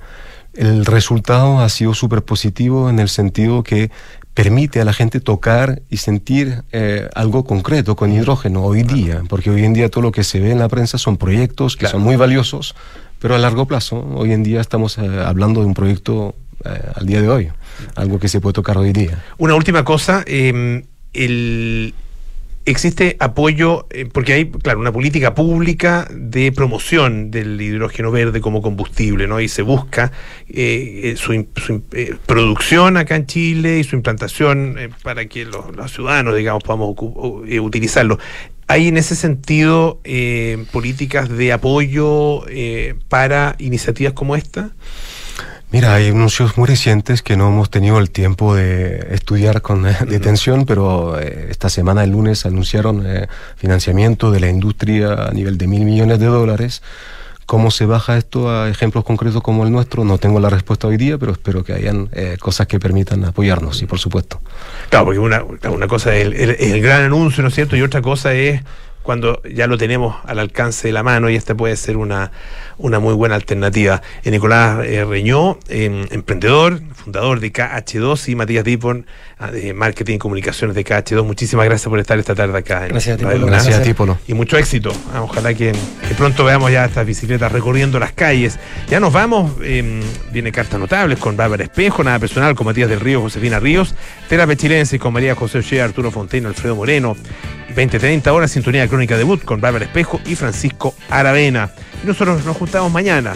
[0.55, 3.91] el resultado ha sido súper positivo en el sentido que
[4.37, 9.49] permite a la gente tocar y sentir eh, algo concreto con hidrógeno hoy día, porque
[9.49, 11.93] hoy en día todo lo que se ve en la prensa son proyectos que claro.
[11.95, 12.75] son muy valiosos,
[13.19, 16.35] pero a largo plazo, hoy en día estamos eh, hablando de un proyecto
[16.65, 17.49] al día de hoy,
[17.95, 19.23] algo que se puede tocar hoy día.
[19.39, 21.95] Una última cosa, eh, el,
[22.67, 28.61] existe apoyo, eh, porque hay, claro, una política pública de promoción del hidrógeno verde como
[28.61, 29.41] combustible, ¿no?
[29.41, 30.13] Y se busca
[30.49, 35.93] eh, su, su eh, producción acá en Chile y su implantación para que los, los,
[35.93, 38.19] ciudadanos, digamos, podamos utilizarlo.
[38.69, 40.01] ¿Hay en ese sentido
[40.73, 42.45] políticas de apoyo
[43.09, 44.73] para iniciativas como esta?
[45.73, 49.97] Mira, hay anuncios muy recientes que no hemos tenido el tiempo de estudiar con eh,
[50.07, 55.59] detención, pero eh, esta semana, el lunes, anunciaron eh, financiamiento de la industria a nivel
[55.59, 56.83] de mil millones de dólares.
[57.47, 60.05] ¿Cómo se baja esto a ejemplos concretos como el nuestro?
[60.05, 63.83] No tengo la respuesta hoy día, pero espero que hayan eh, cosas que permitan apoyarnos,
[63.83, 64.41] y por supuesto.
[64.89, 67.77] Claro, porque una, una cosa es el, el, el gran anuncio, ¿no es cierto?
[67.77, 68.63] Y otra cosa es
[69.03, 72.33] cuando ya lo tenemos al alcance de la mano y esta puede ser una,
[72.79, 74.03] una muy buena alternativa.
[74.25, 79.07] Eh, Nicolás eh, Reñó, eh, emprendedor, fundador de KH2 y Matías Dipon,
[79.53, 81.25] de Marketing y Comunicaciones de KH2.
[81.25, 82.85] Muchísimas gracias por estar esta tarde acá.
[82.85, 83.47] En gracias a ti, Polo.
[83.47, 84.19] Gracias a ti, Polo.
[84.27, 84.93] Y mucho éxito.
[85.15, 85.73] Ah, ojalá que,
[86.09, 88.59] que, pronto veamos ya estas bicicletas recorriendo las calles.
[88.89, 89.53] Ya nos vamos.
[89.59, 93.95] viene Cartas Notables con Bárbara Espejo, Nada Personal con Matías del Río, Josefina Ríos,
[94.29, 97.17] Terapia Chilense con María José Ochea, Arturo Fontaine, Alfredo Moreno.
[97.77, 101.71] 20-30 horas, sintonía de Crónica Debut con Bárbara Espejo y Francisco Aravena.
[102.07, 103.35] Nosotros nos juntamos mañana.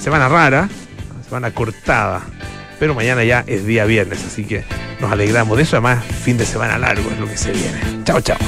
[0.00, 0.70] Semana rara,
[1.28, 2.22] semana cortada.
[2.78, 4.64] Pero mañana ya es día viernes, así que
[5.00, 5.76] nos alegramos de eso.
[5.76, 8.02] Además, fin de semana largo es lo que se viene.
[8.04, 8.38] Chao, chao.